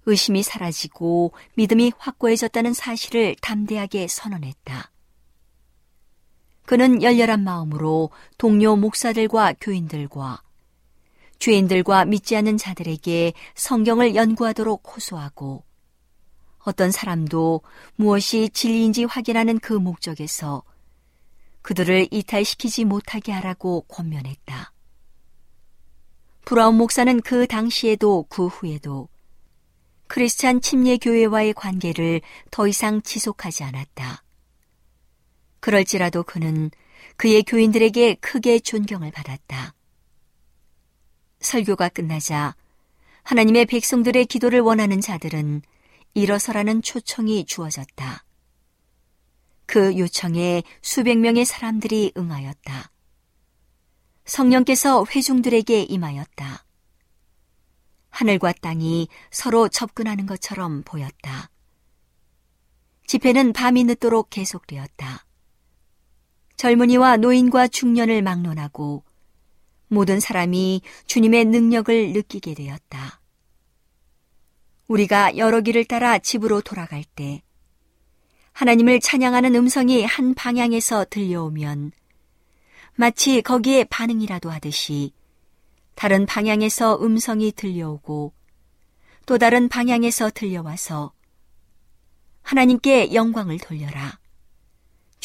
의심이 0.07 0.41
사라지고 0.41 1.33
믿음이 1.53 1.91
확고해졌다는 1.99 2.73
사실을 2.73 3.35
담대하게 3.41 4.07
선언했다. 4.07 4.91
그는 6.67 7.01
열렬한 7.01 7.45
마음으로 7.45 8.09
동료 8.37 8.75
목사들과 8.75 9.53
교인들과 9.61 10.43
죄인들과 11.39 12.03
믿지 12.03 12.35
않는 12.35 12.57
자들에게 12.57 13.31
성경을 13.55 14.15
연구하도록 14.15 14.83
호소하고 14.85 15.63
어떤 16.59 16.91
사람도 16.91 17.61
무엇이 17.95 18.49
진리인지 18.49 19.05
확인하는 19.05 19.59
그 19.59 19.71
목적에서 19.71 20.63
그들을 21.61 22.09
이탈시키지 22.11 22.83
못하게 22.83 23.31
하라고 23.31 23.85
권면했다. 23.87 24.73
브라운 26.43 26.75
목사는 26.75 27.21
그 27.21 27.47
당시에도 27.47 28.25
그 28.27 28.47
후에도 28.47 29.07
크리스찬 30.07 30.59
침례 30.59 30.97
교회와의 30.97 31.53
관계를 31.53 32.19
더 32.51 32.67
이상 32.67 33.01
지속하지 33.01 33.63
않았다. 33.63 34.26
그럴지라도 35.59 36.23
그는 36.23 36.71
그의 37.15 37.43
교인들에게 37.43 38.15
크게 38.15 38.59
존경을 38.59 39.11
받았다. 39.11 39.73
설교가 41.39 41.89
끝나자 41.89 42.55
하나님의 43.23 43.65
백성들의 43.65 44.25
기도를 44.25 44.61
원하는 44.61 45.01
자들은 45.01 45.61
일어서라는 46.13 46.81
초청이 46.81 47.45
주어졌다. 47.45 48.23
그 49.65 49.97
요청에 49.97 50.63
수백 50.81 51.17
명의 51.17 51.45
사람들이 51.45 52.13
응하였다. 52.17 52.91
성령께서 54.25 55.05
회중들에게 55.13 55.83
임하였다. 55.83 56.65
하늘과 58.09 58.53
땅이 58.61 59.09
서로 59.29 59.67
접근하는 59.67 60.25
것처럼 60.25 60.83
보였다. 60.83 61.49
집회는 63.05 63.53
밤이 63.53 63.83
늦도록 63.83 64.29
계속되었다. 64.29 65.26
젊은이와 66.57 67.17
노인과 67.17 67.67
중년을 67.67 68.21
막론하고 68.23 69.03
모든 69.87 70.19
사람이 70.19 70.81
주님의 71.05 71.45
능력을 71.45 72.13
느끼게 72.13 72.55
되었다. 72.55 73.21
우리가 74.87 75.37
여러 75.37 75.61
길을 75.61 75.85
따라 75.85 76.17
집으로 76.17 76.61
돌아갈 76.61 77.03
때 77.03 77.41
하나님을 78.53 78.99
찬양하는 78.99 79.53
음성이 79.53 80.03
한 80.03 80.33
방향에서 80.33 81.05
들려오면 81.09 81.91
마치 82.95 83.43
거기에 83.43 83.83
반응이라도 83.83 84.49
하듯이 84.49 85.13
다른 85.93 86.25
방향에서 86.25 86.99
음성이 87.01 87.51
들려오고 87.51 88.33
또 89.27 89.37
다른 89.37 89.69
방향에서 89.69 90.31
들려와서 90.33 91.13
하나님께 92.41 93.13
영광을 93.13 93.59
돌려라. 93.59 94.17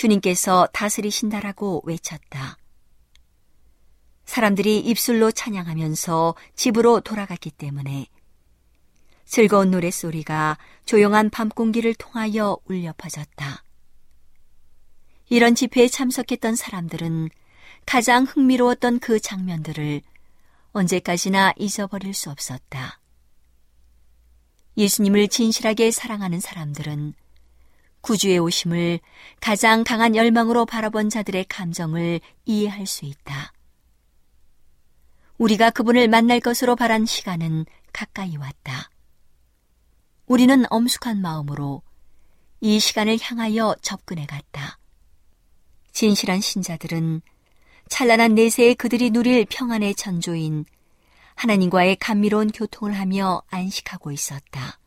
주님께서 0.03 0.67
다스리신다라고 0.73 1.83
외쳤다. 1.85 2.59
사람들이 4.25 4.81
입술로 4.81 5.31
찬양하면서 5.31 6.35
집으로 6.57 7.01
돌아갔기 7.01 7.53
때문에 7.53 8.07
즐거운 9.25 9.71
노랫소리가 9.71 10.59
조용한 10.87 11.31
밤 11.31 11.49
공기를 11.49 11.95
통하여 11.95 12.59
울려 12.65 12.93
퍼졌다. 12.97 13.63
이런 15.29 15.55
집회에 15.55 15.87
참석했던 15.87 16.57
사람들은 16.57 17.29
가장 17.87 18.25
흥미로웠던 18.25 18.99
그 18.99 19.21
장면들을 19.21 20.01
언제까지나 20.73 21.53
잊어버릴 21.57 22.13
수 22.13 22.29
없었다. 22.31 22.99
예수님을 24.77 25.29
진실하게 25.29 25.93
사랑하는 25.93 26.41
사람들은 26.41 27.15
구주의 28.03 28.39
오심을 28.39 29.01
가장 29.41 29.85
강한 29.85 30.15
열망으로 30.15 30.67
바라본 30.67 31.09
자들의 31.09 31.47
감정을 31.47 32.21
이해할 32.45 32.87
수 32.87 33.05
있다. 33.05 33.53
우리가 35.39 35.71
그분을 35.71 36.09
만날 36.09 36.41
것으로 36.41 36.77
바란 36.77 37.07
시간은 37.07 37.65
가까이 37.93 38.37
왔다. 38.37 38.91
우리는 40.27 40.65
엄숙한 40.71 41.21
마음으로 41.21 41.83
이 42.61 42.79
시간을 42.79 43.19
향하여 43.21 43.75
접근해 43.83 44.27
갔다. 44.27 44.79
진실한 45.93 46.41
신자들은 46.41 47.23
찬란한 47.89 48.35
내세에 48.35 48.75
그들이 48.75 49.11
누릴 49.11 49.45
평안의 49.49 49.95
전조인 49.95 50.65
하나님과의 51.35 51.97
감미로운 51.97 52.51
교통을 52.51 52.99
하며 52.99 53.43
안식하고 53.49 54.13
있었다. 54.13 54.79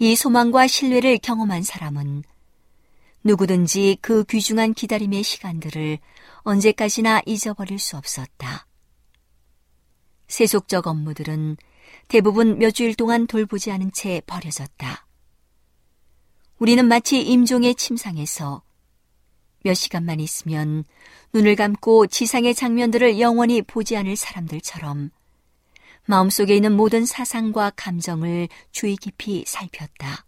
이 0.00 0.14
소망과 0.14 0.68
신뢰를 0.68 1.18
경험한 1.18 1.62
사람은 1.62 2.22
누구든지 3.24 3.98
그 4.00 4.22
귀중한 4.24 4.72
기다림의 4.72 5.24
시간들을 5.24 5.98
언제까지나 6.42 7.22
잊어버릴 7.26 7.80
수 7.80 7.96
없었다. 7.96 8.66
세속적 10.28 10.86
업무들은 10.86 11.56
대부분 12.06 12.58
몇 12.58 12.70
주일 12.70 12.94
동안 12.94 13.26
돌보지 13.26 13.72
않은 13.72 13.90
채 13.92 14.22
버려졌다. 14.24 15.06
우리는 16.58 16.86
마치 16.86 17.20
임종의 17.20 17.74
침상에서 17.74 18.62
몇 19.64 19.74
시간만 19.74 20.20
있으면 20.20 20.84
눈을 21.34 21.56
감고 21.56 22.06
지상의 22.06 22.54
장면들을 22.54 23.18
영원히 23.18 23.62
보지 23.62 23.96
않을 23.96 24.14
사람들처럼 24.14 25.10
마음속에 26.08 26.56
있는 26.56 26.72
모든 26.72 27.04
사상과 27.04 27.72
감정을 27.76 28.48
주의 28.72 28.96
깊이 28.96 29.44
살폈다. 29.46 30.24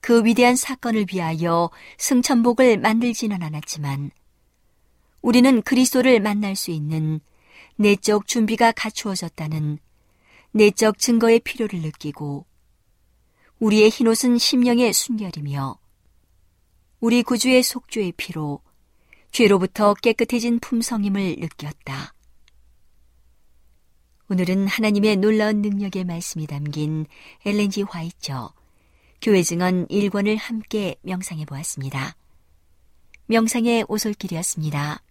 그 0.00 0.24
위대한 0.24 0.56
사건을 0.56 1.04
위하여 1.12 1.70
승천복을 1.98 2.78
만들지는 2.78 3.42
않았지만 3.42 4.10
우리는 5.20 5.60
그리스도를 5.60 6.20
만날 6.20 6.56
수 6.56 6.70
있는 6.70 7.20
내적 7.76 8.26
준비가 8.26 8.72
갖추어졌다는 8.72 9.78
내적 10.52 10.98
증거의 10.98 11.40
필요를 11.40 11.82
느끼고 11.82 12.46
우리의 13.58 13.90
흰옷은 13.90 14.38
심령의 14.38 14.94
순결이며 14.94 15.78
우리 17.00 17.22
구주의 17.22 17.62
속죄의 17.62 18.14
피로 18.16 18.62
죄로부터 19.30 19.92
깨끗해진 19.92 20.58
품성임을 20.58 21.36
느꼈다. 21.38 22.14
오늘은 24.32 24.66
하나님의 24.66 25.16
놀라운 25.16 25.60
능력의 25.60 26.04
말씀이 26.04 26.46
담긴 26.46 27.04
엘렌지 27.44 27.82
화이처 27.82 28.54
교회 29.20 29.42
증언 29.42 29.86
1권을 29.88 30.38
함께 30.38 30.96
명상해 31.02 31.44
보았습니다. 31.44 32.16
명상의 33.26 33.84
오솔길이었습니다. 33.88 35.02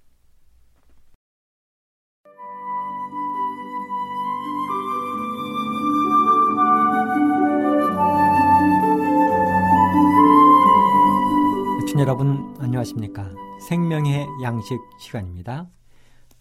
여러분 11.99 12.55
안녕하십니까? 12.59 13.29
생명의 13.69 14.25
양식 14.41 14.79
시간입니다. 14.99 15.69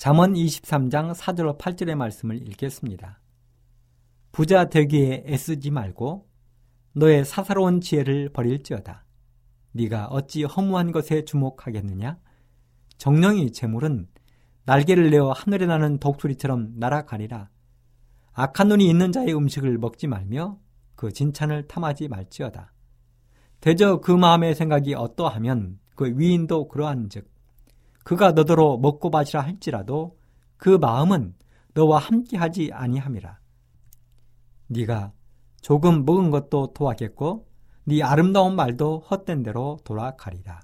잠언 0.00 0.32
23장 0.32 1.12
4절로 1.12 1.58
8절의 1.58 1.94
말씀을 1.94 2.40
읽겠습니다. 2.48 3.20
부자 4.32 4.70
되기에 4.70 5.24
애쓰지 5.26 5.70
말고 5.70 6.26
너의 6.94 7.26
사사로운 7.26 7.82
지혜를 7.82 8.30
버릴지어다. 8.30 9.04
네가 9.72 10.06
어찌 10.06 10.44
허무한 10.44 10.90
것에 10.90 11.26
주목하겠느냐? 11.26 12.18
정령이 12.96 13.52
재물은 13.52 14.08
날개를 14.64 15.10
내어 15.10 15.32
하늘에 15.32 15.66
나는 15.66 15.98
독수리처럼 15.98 16.78
날아가리라. 16.78 17.50
악한 18.32 18.68
눈이 18.68 18.88
있는 18.88 19.12
자의 19.12 19.34
음식을 19.34 19.76
먹지 19.76 20.06
말며 20.06 20.58
그 20.94 21.12
진찬을 21.12 21.68
탐하지 21.68 22.08
말지어다. 22.08 22.72
대저 23.60 24.00
그 24.00 24.12
마음의 24.12 24.54
생각이 24.54 24.94
어떠하면 24.94 25.78
그 25.94 26.18
위인도 26.18 26.68
그러한즉 26.68 27.39
그가 28.10 28.32
너더러 28.32 28.76
먹고 28.76 29.08
마시라 29.08 29.40
할지라도 29.40 30.18
그 30.56 30.68
마음은 30.70 31.32
너와 31.74 32.00
함께하지 32.00 32.70
아니함이라. 32.72 33.38
네가 34.66 35.12
조금 35.60 36.04
먹은 36.04 36.32
것도 36.32 36.72
토하겠고 36.72 37.46
네 37.84 38.02
아름다운 38.02 38.56
말도 38.56 39.04
헛된 39.08 39.44
대로 39.44 39.78
돌아가리라. 39.84 40.58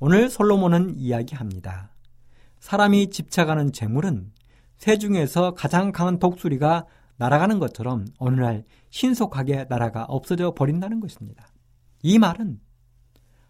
오늘 0.00 0.30
솔로몬은 0.30 0.94
이야기합니다. 0.96 1.90
사람이 2.60 3.10
집착하는 3.10 3.70
재물은 3.70 4.32
새 4.78 4.96
중에서 4.96 5.52
가장 5.52 5.92
강한 5.92 6.18
독수리가 6.18 6.86
날아가는 7.18 7.58
것처럼 7.58 8.06
어느 8.16 8.40
날 8.40 8.64
신속하게 8.88 9.66
나라가 9.68 10.04
없어져 10.04 10.54
버린다는 10.54 11.00
것입니다. 11.00 11.46
이 12.02 12.18
말은 12.18 12.58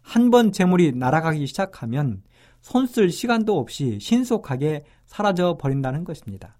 한 0.03 0.31
번 0.31 0.51
재물이 0.51 0.93
날아가기 0.93 1.47
시작하면 1.47 2.23
손쓸 2.67 3.13
시간도 3.13 3.57
없이 3.61 4.01
신속하게 4.01 4.85
사라져 5.05 5.57
버린다는 5.57 6.03
것입니다. 6.03 6.59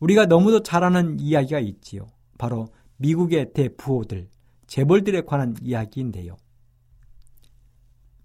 우리가 0.00 0.26
너무도 0.26 0.64
잘 0.64 0.82
아는 0.82 1.20
이야기가 1.20 1.60
있지요. 1.60 2.08
바로 2.36 2.66
미국의 2.96 3.52
대부호들, 3.52 4.28
재벌들에 4.66 5.20
관한 5.20 5.54
이야기인데요. 5.62 6.36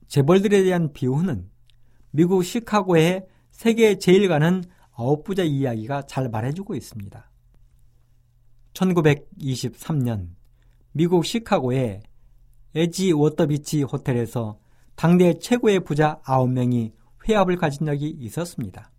재벌들에 0.07 0.63
대한 0.63 0.91
비유는 0.93 1.47
미국 2.09 2.43
시카고의 2.43 3.27
세계 3.51 3.99
제일 3.99 4.27
가는 4.27 4.63
아홉 4.93 5.23
부자 5.23 5.43
이야기가 5.43 6.07
잘 6.07 6.27
말해주고 6.27 6.73
있습니다. 6.73 7.31
1923년 8.73 10.29
미국 10.91 11.23
시카고의 11.23 12.01
Edgewater 12.73 13.11
Beach 13.11 13.83
호텔에서 13.83 14.57
당대 14.95 15.37
최고의 15.39 15.81
부자 15.81 16.19
9명이 16.25 16.93
회합을 17.27 17.57
가진 17.57 17.85
적이 17.85 18.09
있었습니다. 18.09 18.91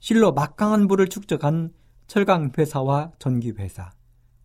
실로 0.00 0.32
막강한 0.32 0.86
부를 0.88 1.08
축적한 1.08 1.72
철강회사와 2.06 3.12
전기회사, 3.18 3.90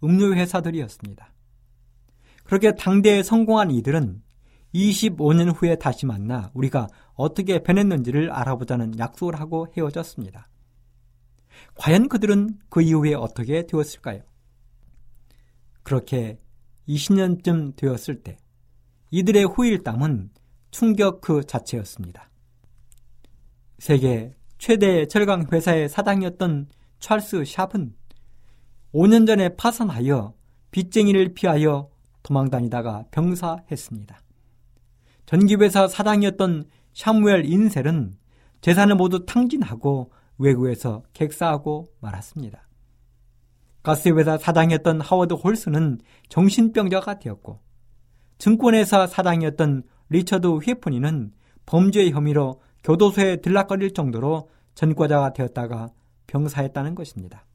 음료회사들이었습니다. 0.03 1.33
그렇게 2.43 2.73
당대에 2.75 3.23
성공한 3.23 3.71
이들은 3.71 4.21
25년 4.73 5.53
후에 5.55 5.75
다시 5.75 6.05
만나 6.05 6.51
우리가 6.53 6.87
어떻게 7.13 7.61
변했는지를 7.61 8.31
알아보자는 8.31 8.97
약속을 8.97 9.39
하고 9.39 9.67
헤어졌습니다. 9.77 10.49
과연 11.75 12.09
그들은 12.09 12.59
그 12.69 12.81
이후에 12.81 13.13
어떻게 13.13 13.65
되었을까요? 13.65 14.21
그렇게 15.83 16.37
20년쯤 16.87 17.75
되었을 17.75 18.23
때 18.23 18.37
이들의 19.13 19.45
후일담은 19.45 20.31
충격 20.71 21.21
그 21.21 21.43
자체였습니다. 21.45 22.31
세계 23.77 24.33
최대 24.57 25.05
철강 25.05 25.49
회사의 25.51 25.87
사장이었던 25.87 26.67
찰스 26.99 27.43
샵은 27.45 27.93
5년 28.91 29.27
전에 29.27 29.49
파산하여 29.49 30.33
빚쟁이를 30.71 31.35
피하여 31.35 31.91
도망다니다가 32.23 33.05
병사했습니다. 33.11 34.19
전기회사 35.27 35.87
사장이었던 35.87 36.63
샤무엘 36.93 37.45
인셀은 37.45 38.17
재산을 38.61 38.95
모두 38.95 39.27
탕진하고 39.27 40.11
외국에서 40.39 41.03
객사하고 41.13 41.85
말았습니다. 41.99 42.67
가스회사 43.83 44.39
사장이었던 44.39 45.01
하워드 45.01 45.35
홀스는 45.35 45.99
정신병자가 46.29 47.19
되었고 47.19 47.59
증권회사 48.43 49.07
사장이었던 49.07 49.83
리처드 50.09 50.47
휘프니는 50.57 51.31
범죄 51.65 52.09
혐의로 52.09 52.61
교도소에 52.83 53.37
들락거릴 53.37 53.93
정도로 53.93 54.49
전과자가 54.75 55.31
되었다가 55.31 55.87
병사했다는 56.27 56.93
것입니다. 56.93 57.45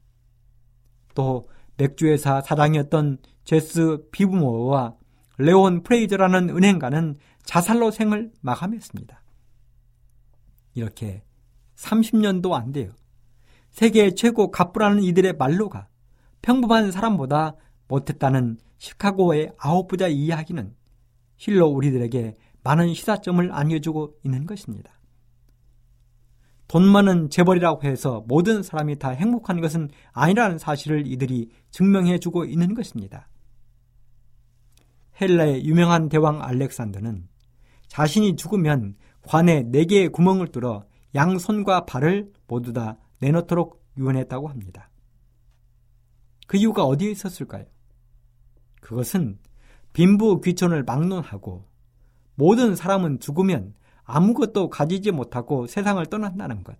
또 1.13 1.47
맥주회사 1.77 2.41
사장이었던 2.41 3.19
제스 3.43 4.03
비브모어와 4.11 4.95
레온 5.37 5.83
프레이저라는 5.83 6.49
은행가는 6.49 7.17
자살로 7.43 7.91
생을 7.91 8.31
마감했습니다. 8.41 9.21
이렇게 10.73 11.21
30년도 11.75 12.53
안 12.53 12.71
돼요. 12.71 12.93
세계 13.69 14.15
최고 14.15 14.49
갑부라는 14.49 15.03
이들의 15.03 15.33
말로가 15.33 15.87
평범한 16.41 16.91
사람보다 16.91 17.57
못했다는 17.87 18.57
시카고의 18.79 19.51
아홉 19.59 19.87
부자 19.87 20.07
이야기는 20.07 20.78
실로 21.39 21.67
우리들에게 21.67 22.35
많은 22.63 22.93
시사점을 22.93 23.51
안겨주고 23.51 24.19
있는 24.23 24.45
것입니다. 24.45 24.91
돈 26.67 26.87
많은 26.87 27.31
재벌이라고 27.31 27.83
해서 27.83 28.23
모든 28.27 28.61
사람이 28.61 28.99
다 28.99 29.09
행복한 29.09 29.59
것은 29.59 29.89
아니라는 30.11 30.59
사실을 30.59 31.07
이들이 31.07 31.49
증명해 31.71 32.19
주고 32.19 32.45
있는 32.45 32.75
것입니다. 32.75 33.27
헬라의 35.19 35.65
유명한 35.65 36.09
대왕 36.09 36.43
알렉산더는 36.43 37.27
자신이 37.87 38.35
죽으면 38.35 38.95
관에 39.23 39.63
네 39.63 39.85
개의 39.85 40.09
구멍을 40.09 40.49
뚫어 40.49 40.85
양손과 41.15 41.85
발을 41.85 42.31
모두 42.47 42.71
다 42.71 42.97
내놓도록 43.19 43.83
유언했다고 43.97 44.47
합니다. 44.47 44.91
그 46.47 46.57
이유가 46.57 46.83
어디에 46.83 47.11
있었을까요? 47.11 47.65
그것은 48.81 49.39
빈부 49.93 50.41
귀천을 50.41 50.83
막론하고 50.83 51.65
모든 52.35 52.75
사람은 52.75 53.19
죽으면 53.19 53.73
아무것도 54.03 54.69
가지지 54.69 55.11
못하고 55.11 55.67
세상을 55.67 56.03
떠난다는 56.07 56.63
것, 56.63 56.77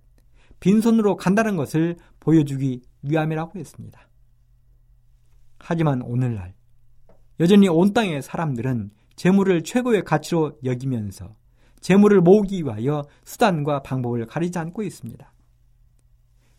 빈손으로 0.59 1.15
간다는 1.15 1.55
것을 1.55 1.97
보여주기 2.19 2.81
위함이라고 3.03 3.59
했습니다. 3.59 4.07
하지만 5.59 6.01
오늘날 6.01 6.53
여전히 7.39 7.67
온 7.69 7.93
땅의 7.93 8.21
사람들은 8.21 8.91
재물을 9.15 9.63
최고의 9.63 10.03
가치로 10.03 10.57
여기면서 10.63 11.35
재물을 11.81 12.19
모으기 12.21 12.63
위하여 12.63 13.03
수단과 13.23 13.83
방법을 13.83 14.25
가리지 14.25 14.57
않고 14.59 14.83
있습니다. 14.83 15.33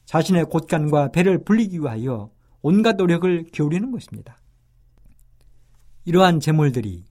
자신의 0.05 0.46
곳간과 0.46 1.11
배를 1.11 1.44
불리기 1.44 1.80
위하여 1.80 2.30
온갖 2.62 2.96
노력을 2.96 3.44
기울이는 3.44 3.90
것입니다. 3.90 4.36
이러한 6.07 6.40
재물들이 6.40 7.05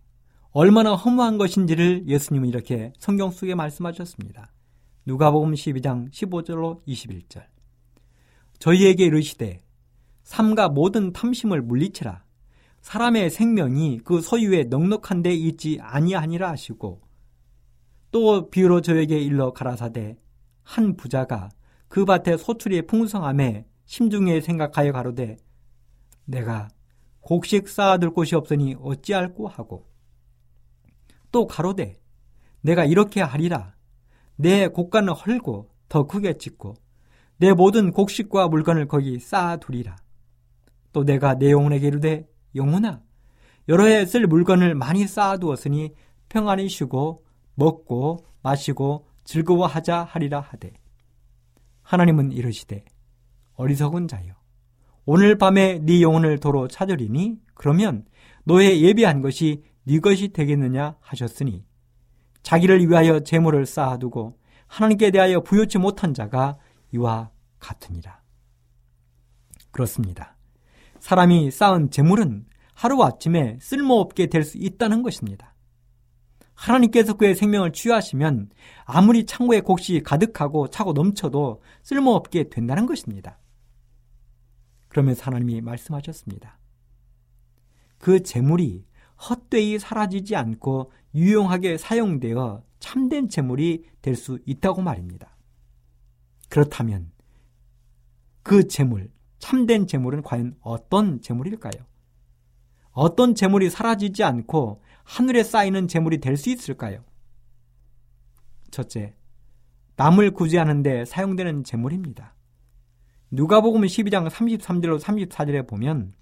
얼마나 0.52 0.96
허무한 0.96 1.38
것인지를 1.38 2.08
예수님은 2.08 2.50
이렇게 2.50 2.92
성경 2.98 3.30
속에 3.30 3.54
말씀하셨습니다. 3.54 4.52
누가복음 5.06 5.54
12장 5.54 6.12
15절로 6.12 6.84
21절. 6.88 7.44
저희에게 8.58 9.06
이르시되 9.06 9.60
삼가 10.24 10.70
모든 10.70 11.14
탐심을 11.14 11.62
물리치라. 11.62 12.24
사람의 12.82 13.30
생명이 13.30 14.00
그 14.04 14.22
소유에 14.22 14.64
넉넉한 14.64 15.22
데 15.22 15.34
있지 15.36 15.78
아니하니라 15.82 16.50
하시고 16.50 17.02
또 18.10 18.50
비유로 18.50 18.82
저에게 18.82 19.20
일러 19.20 19.52
가라사대 19.54 20.18
한 20.64 20.96
부자가 20.96 21.50
그 21.88 22.06
밭에 22.06 22.38
소출이 22.38 22.88
풍성함에 22.88 23.66
심중에 23.86 24.42
생각하여 24.42 24.92
가로되 24.94 25.38
내가 26.26 26.70
곡식 27.30 27.70
쌓아둘 27.70 28.10
곳이 28.10 28.34
없으니 28.36 28.76
어찌할꼬 28.82 29.48
하고. 29.48 29.86
또 31.32 31.46
가로되 31.46 32.02
내가 32.62 32.86
이렇게 32.86 33.22
하리라. 33.22 33.76
내 34.36 34.68
곡간을 34.68 35.14
헐고 35.14 35.70
더 35.90 36.08
크게 36.08 36.40
짓고 36.40 36.74
내 37.38 37.54
모든 37.54 37.92
곡식과 37.92 38.48
물건을 38.48 38.88
거기 38.88 39.20
쌓아두리라. 39.20 39.96
또 40.92 41.04
내가 41.04 41.36
내 41.36 41.52
영혼에게 41.52 41.86
이르되 41.86 42.28
영혼아 42.56 43.04
여러 43.68 43.86
해 43.86 44.06
쓸 44.06 44.26
물건을 44.26 44.74
많이 44.74 45.06
쌓아두었으니 45.06 45.94
평안히 46.30 46.68
쉬고 46.68 47.24
먹고 47.54 48.26
마시고 48.42 49.06
즐거워하자 49.24 50.04
하리라 50.04 50.40
하되. 50.40 50.74
하나님은 51.84 52.32
이르시되 52.32 52.84
어리석은 53.54 54.08
자여 54.08 54.39
오늘 55.12 55.40
밤에 55.40 55.80
네 55.82 56.04
영혼을 56.04 56.38
도로 56.38 56.68
찾으리니 56.68 57.40
그러면 57.56 58.06
너의 58.44 58.84
예비한 58.84 59.22
것이 59.22 59.64
네 59.84 60.00
것이 60.00 60.28
되겠느냐 60.28 60.98
하셨으니 61.00 61.66
자기를 62.44 62.88
위하여 62.88 63.22
재물을 63.22 63.66
쌓아두고 63.66 64.38
하나님께 64.68 65.10
대하여 65.10 65.42
부여치 65.42 65.80
못한 65.80 66.14
자가 66.14 66.60
이와 66.94 67.32
같으니라. 67.58 68.22
그렇습니다. 69.72 70.38
사람이 71.00 71.50
쌓은 71.50 71.90
재물은 71.90 72.46
하루아침에 72.76 73.58
쓸모없게 73.60 74.28
될 74.28 74.44
수 74.44 74.60
있다는 74.60 75.02
것입니다. 75.02 75.56
하나님께서 76.54 77.16
그의 77.16 77.34
생명을 77.34 77.74
취하시면 77.74 78.52
아무리 78.86 79.26
창고에 79.26 79.62
곡식이 79.62 80.04
가득하고 80.04 80.68
차고 80.68 80.94
넘쳐도 80.94 81.64
쓸모없게 81.82 82.50
된다는 82.50 82.86
것입니다. 82.86 83.40
그러면서 84.90 85.24
하나님이 85.26 85.62
말씀하셨습니다. 85.62 86.58
그 87.98 88.24
재물이 88.24 88.86
헛되이 89.30 89.80
사라지지 89.80 90.36
않고 90.36 90.92
유용하게 91.16 91.78
사용되어 91.78 92.64
참된 92.80 93.28
재물이 93.30 93.86
될 94.02 94.16
수 94.16 94.40
있다고 94.46 94.82
말입니다. 94.82 95.36
그렇다면 96.50 97.12
그 98.44 98.68
재물, 98.68 99.12
참된 99.38 99.86
재물은 99.86 100.24
과연 100.24 100.56
어떤 100.62 101.22
재물일까요? 101.22 101.86
어떤 102.92 103.36
재물이 103.36 103.70
사라지지 103.70 104.24
않고 104.24 104.82
하늘에 105.04 105.44
쌓이는 105.44 105.88
재물이 105.88 106.20
될 106.20 106.38
수 106.38 106.50
있을까요? 106.50 107.04
첫째, 108.72 109.16
남을 109.96 110.32
구제하는데 110.32 111.06
사용되는 111.06 111.64
재물입니다. 111.64 112.34
누가복음 113.32 113.82
12장 113.82 114.28
33절로 114.30 115.00
34절에 115.00 115.68
보면 115.68 116.14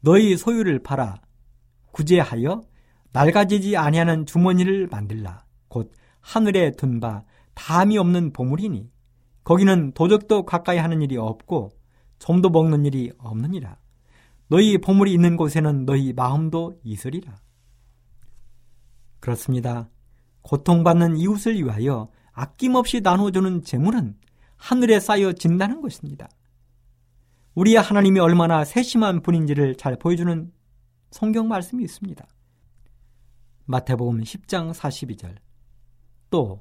너희 0.00 0.36
소유를 0.36 0.82
팔아 0.82 1.20
구제하여 1.92 2.62
낡아지지 3.12 3.76
아니하는 3.76 4.24
주머니를 4.24 4.86
만들라. 4.86 5.44
곧 5.68 5.92
하늘에 6.20 6.72
둔 6.72 7.00
바 7.00 7.24
담이 7.54 7.98
없는 7.98 8.32
보물이니 8.32 8.90
거기는 9.44 9.92
도적도 9.92 10.46
가까이 10.46 10.78
하는 10.78 11.02
일이 11.02 11.16
없고 11.16 11.70
좀도 12.18 12.48
먹는 12.50 12.86
일이 12.86 13.12
없느니라. 13.18 13.76
너희 14.48 14.78
보물이 14.78 15.12
있는 15.12 15.36
곳에는 15.36 15.84
너희 15.84 16.12
마음도 16.12 16.78
있으리라. 16.82 17.36
그렇습니다. 19.20 19.90
고통받는 20.42 21.18
이웃을 21.18 21.56
위하여 21.56 22.08
아낌없이 22.32 23.00
나눠주는 23.02 23.62
재물은 23.62 24.16
하늘에 24.60 25.00
쌓여진다는 25.00 25.80
것입니다. 25.80 26.28
우리의 27.54 27.78
하나님이 27.80 28.20
얼마나 28.20 28.64
세심한 28.64 29.22
분인지를 29.22 29.74
잘 29.76 29.96
보여주는 29.96 30.52
성경 31.10 31.48
말씀이 31.48 31.82
있습니다. 31.82 32.24
마태복음 33.64 34.20
10장 34.20 34.72
42절. 34.72 35.36
또 36.28 36.60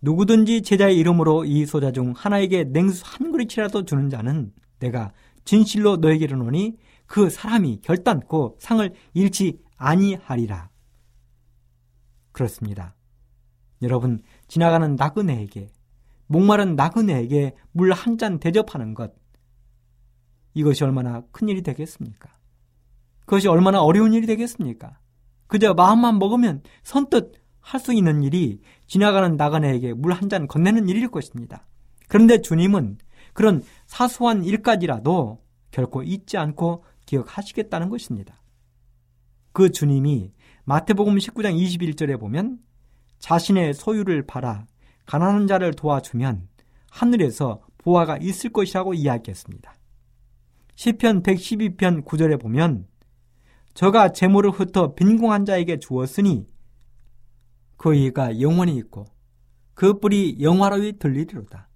누구든지 0.00 0.62
제자의 0.62 0.96
이름으로 0.98 1.44
이 1.44 1.66
소자 1.66 1.90
중 1.90 2.12
하나에게 2.16 2.64
냉수 2.64 3.02
한 3.04 3.32
그릇이라도 3.32 3.84
주는 3.84 4.08
자는 4.08 4.52
내가 4.78 5.12
진실로 5.44 5.96
너에게 5.96 6.24
이르노니 6.24 6.76
그 7.06 7.28
사람이 7.28 7.80
결단코 7.82 8.56
상을 8.58 8.88
잃지 9.14 9.58
아니하리라. 9.76 10.70
그렇습니다. 12.30 12.94
여러분 13.82 14.22
지나가는 14.46 14.94
나그네에게 14.94 15.68
목마른 16.32 16.76
나그네에게 16.76 17.54
물 17.72 17.92
한 17.92 18.16
잔 18.18 18.38
대접하는 18.40 18.94
것 18.94 19.12
이것이 20.54 20.82
얼마나 20.84 21.22
큰 21.30 21.48
일이 21.48 21.62
되겠습니까? 21.62 22.30
그것이 23.20 23.48
얼마나 23.48 23.82
어려운 23.82 24.12
일이 24.14 24.26
되겠습니까? 24.26 24.98
그저 25.46 25.74
마음만 25.74 26.18
먹으면 26.18 26.62
선뜻 26.82 27.32
할 27.60 27.80
수 27.80 27.92
있는 27.94 28.22
일이 28.22 28.60
지나가는 28.86 29.36
나그네에게 29.36 29.92
물 29.94 30.12
한 30.12 30.28
잔 30.28 30.46
건네는 30.48 30.88
일일 30.88 31.08
것입니다. 31.08 31.66
그런데 32.08 32.40
주님은 32.40 32.98
그런 33.34 33.62
사소한 33.86 34.42
일까지라도 34.44 35.42
결코 35.70 36.02
잊지 36.02 36.36
않고 36.38 36.84
기억하시겠다는 37.06 37.88
것입니다. 37.88 38.42
그 39.52 39.70
주님이 39.70 40.32
마태복음 40.64 41.16
19장 41.16 41.54
21절에 41.56 42.18
보면 42.18 42.58
자신의 43.18 43.74
소유를 43.74 44.26
팔아 44.26 44.66
가난한 45.06 45.46
자를 45.46 45.72
도와주면 45.72 46.48
하늘에서 46.90 47.60
보화가 47.78 48.18
있을 48.18 48.50
것이라고 48.50 48.94
이야기했습니다. 48.94 49.74
시편 50.74 51.22
112편 51.22 52.04
9절에 52.04 52.40
보면 52.40 52.86
저가 53.74 54.12
재물을 54.12 54.50
흩어 54.50 54.94
빈궁한 54.94 55.44
자에게 55.44 55.78
주었으니 55.78 56.46
그 57.76 57.94
이가 57.94 58.40
영원히 58.40 58.76
있고 58.76 59.06
그 59.74 59.98
뿔이 59.98 60.38
영화로이 60.40 60.98
들리리로다. 60.98 61.68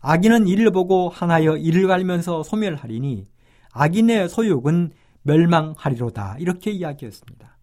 악인은 0.00 0.48
이를 0.48 0.70
보고 0.70 1.08
하나여 1.08 1.56
이를 1.56 1.86
갈면서 1.86 2.42
소멸하리니 2.42 3.26
악인의 3.72 4.28
소욕은 4.28 4.92
멸망하리로다. 5.22 6.36
이렇게 6.38 6.70
이야기했습니다. 6.70 7.58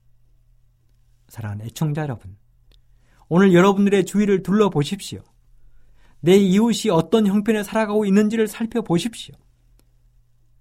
사랑하는 1.27 1.65
애청자 1.65 2.03
여러분, 2.03 2.37
오늘 3.29 3.53
여러분들의 3.53 4.05
주위를 4.05 4.43
둘러보십시오. 4.43 5.21
내 6.19 6.35
이웃이 6.35 6.91
어떤 6.91 7.27
형편에 7.27 7.63
살아가고 7.63 8.05
있는지를 8.05 8.47
살펴보십시오. 8.47 9.35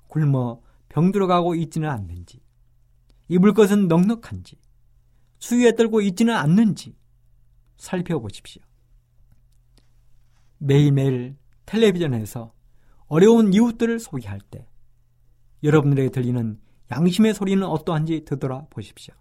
굶어 0.09 0.61
병들어가고 0.89 1.55
있지는 1.55 1.89
않는지, 1.89 2.41
입을 3.29 3.55
것은 3.55 3.89
넉넉한지, 3.89 4.57
수위에 5.39 5.75
떨고 5.75 6.01
있지는 6.01 6.35
않는지 6.35 6.97
살펴보십시오. 7.77 8.62
매일매일 10.59 11.37
텔레비전에서 11.67 12.53
어려운 13.09 13.53
이웃들을 13.53 13.99
소개할 13.99 14.41
때 14.41 14.67
여러분들에게 15.62 16.11
들리는 16.11 16.61
양심의 16.91 17.35
소리는 17.35 17.62
어떠한지 17.64 18.25
되돌아 18.25 18.67
보십시오. 18.71 19.14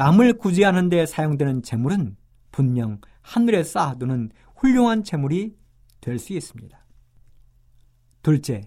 남을 0.00 0.38
구제하는 0.38 0.88
데 0.88 1.04
사용되는 1.04 1.62
재물은 1.62 2.16
분명 2.52 3.02
하늘에 3.20 3.62
쌓아두는 3.62 4.30
훌륭한 4.56 5.04
재물이 5.04 5.58
될 6.00 6.18
수 6.18 6.32
있습니다. 6.32 6.86
둘째, 8.22 8.62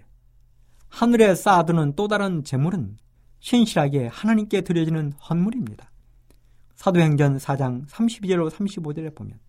하늘에 0.90 1.34
쌓아두는 1.34 1.96
또 1.96 2.06
다른 2.06 2.44
재물은 2.44 2.98
신실하게 3.40 4.06
하나님께 4.06 4.60
드려지는 4.60 5.10
헌물입니다. 5.14 5.90
사도행전 6.76 7.38
4장 7.38 7.88
32절로 7.88 8.48
35절에 8.48 9.16
보면 9.16 9.40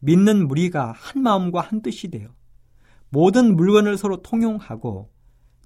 믿는 0.00 0.48
무리가 0.48 0.90
한 0.90 1.22
마음과 1.22 1.60
한 1.60 1.82
뜻이 1.82 2.08
되어 2.08 2.30
모든 3.10 3.54
물건을 3.54 3.96
서로 3.96 4.22
통용하고 4.22 5.12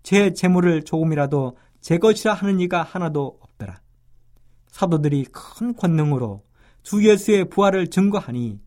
제 0.02 0.34
재물을 0.34 0.82
조금이라도 0.82 1.56
제 1.80 1.96
것이라 1.96 2.34
하는 2.34 2.60
이가 2.60 2.82
하나도. 2.82 3.39
사도들이 4.70 5.26
큰 5.32 5.74
권능으로 5.74 6.44
주 6.82 7.06
예수의 7.06 7.50
부활을 7.50 7.88
증거하니 7.88 8.60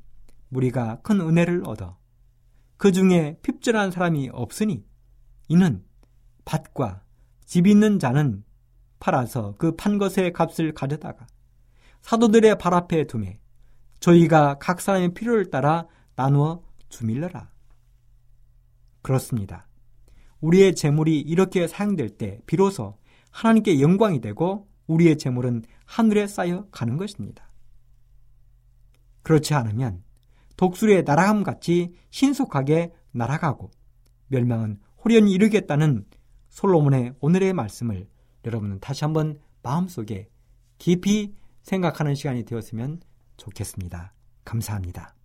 우리가 0.51 0.99
큰 1.01 1.20
은혜를 1.22 1.64
얻어 1.66 1.97
그 2.78 2.91
중에 2.91 3.38
핍절한 3.41 3.91
사람이 3.91 4.30
없으니 4.32 4.86
이는 5.47 5.84
밭과 6.45 7.04
집 7.45 7.68
있는 7.68 7.99
자는 7.99 8.43
팔아서 8.99 9.56
그 9.58 9.76
판 9.76 9.97
것의 9.97 10.34
값을 10.34 10.74
가져다가 10.74 11.26
사도들의 12.01 12.58
발 12.58 12.74
앞에 12.74 13.06
두매 13.06 13.39
저희가 13.99 14.60
각 14.60 14.82
사람의 14.82 15.14
필요를 15.14 15.49
따라 15.49 15.88
나누어 16.16 16.62
주밀러라. 16.89 17.49
그렇습니다. 19.01 19.68
우리의 20.41 20.76
재물이 20.76 21.20
이렇게 21.22 21.68
사용될 21.68 22.12
때 22.18 22.39
비로소 22.45 22.97
하나님께 23.32 23.82
영광이 23.82 24.20
되고 24.22 24.68
우리의 24.88 25.18
재물은 25.18 25.64
하늘에 25.86 26.28
쌓여 26.28 26.68
가는 26.72 26.98
것입니다. 26.98 27.48
그렇지 29.22 29.54
않으면 29.54 30.04
독수리의 30.58 31.04
날아감 31.04 31.44
같이 31.44 31.94
신속하게 32.12 32.94
날아가고 33.12 33.72
멸망은 34.28 34.80
홀연히 35.04 35.32
이르겠다는 35.34 36.06
솔로몬의 36.50 37.14
오늘의 37.20 37.54
말씀을 37.54 38.08
여러분은 38.46 38.80
다시 38.80 39.04
한번 39.04 39.40
마음속에 39.62 40.28
깊이 40.78 41.34
생각하는 41.62 42.16
시간이 42.16 42.44
되었으면 42.44 43.02
좋겠습니다. 43.38 44.14
감사합니다. 44.44 45.16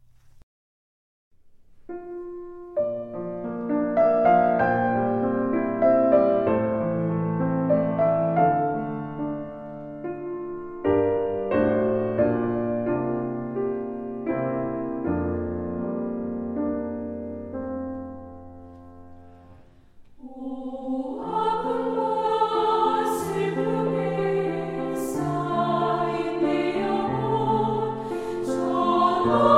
Lord. 29.29 29.58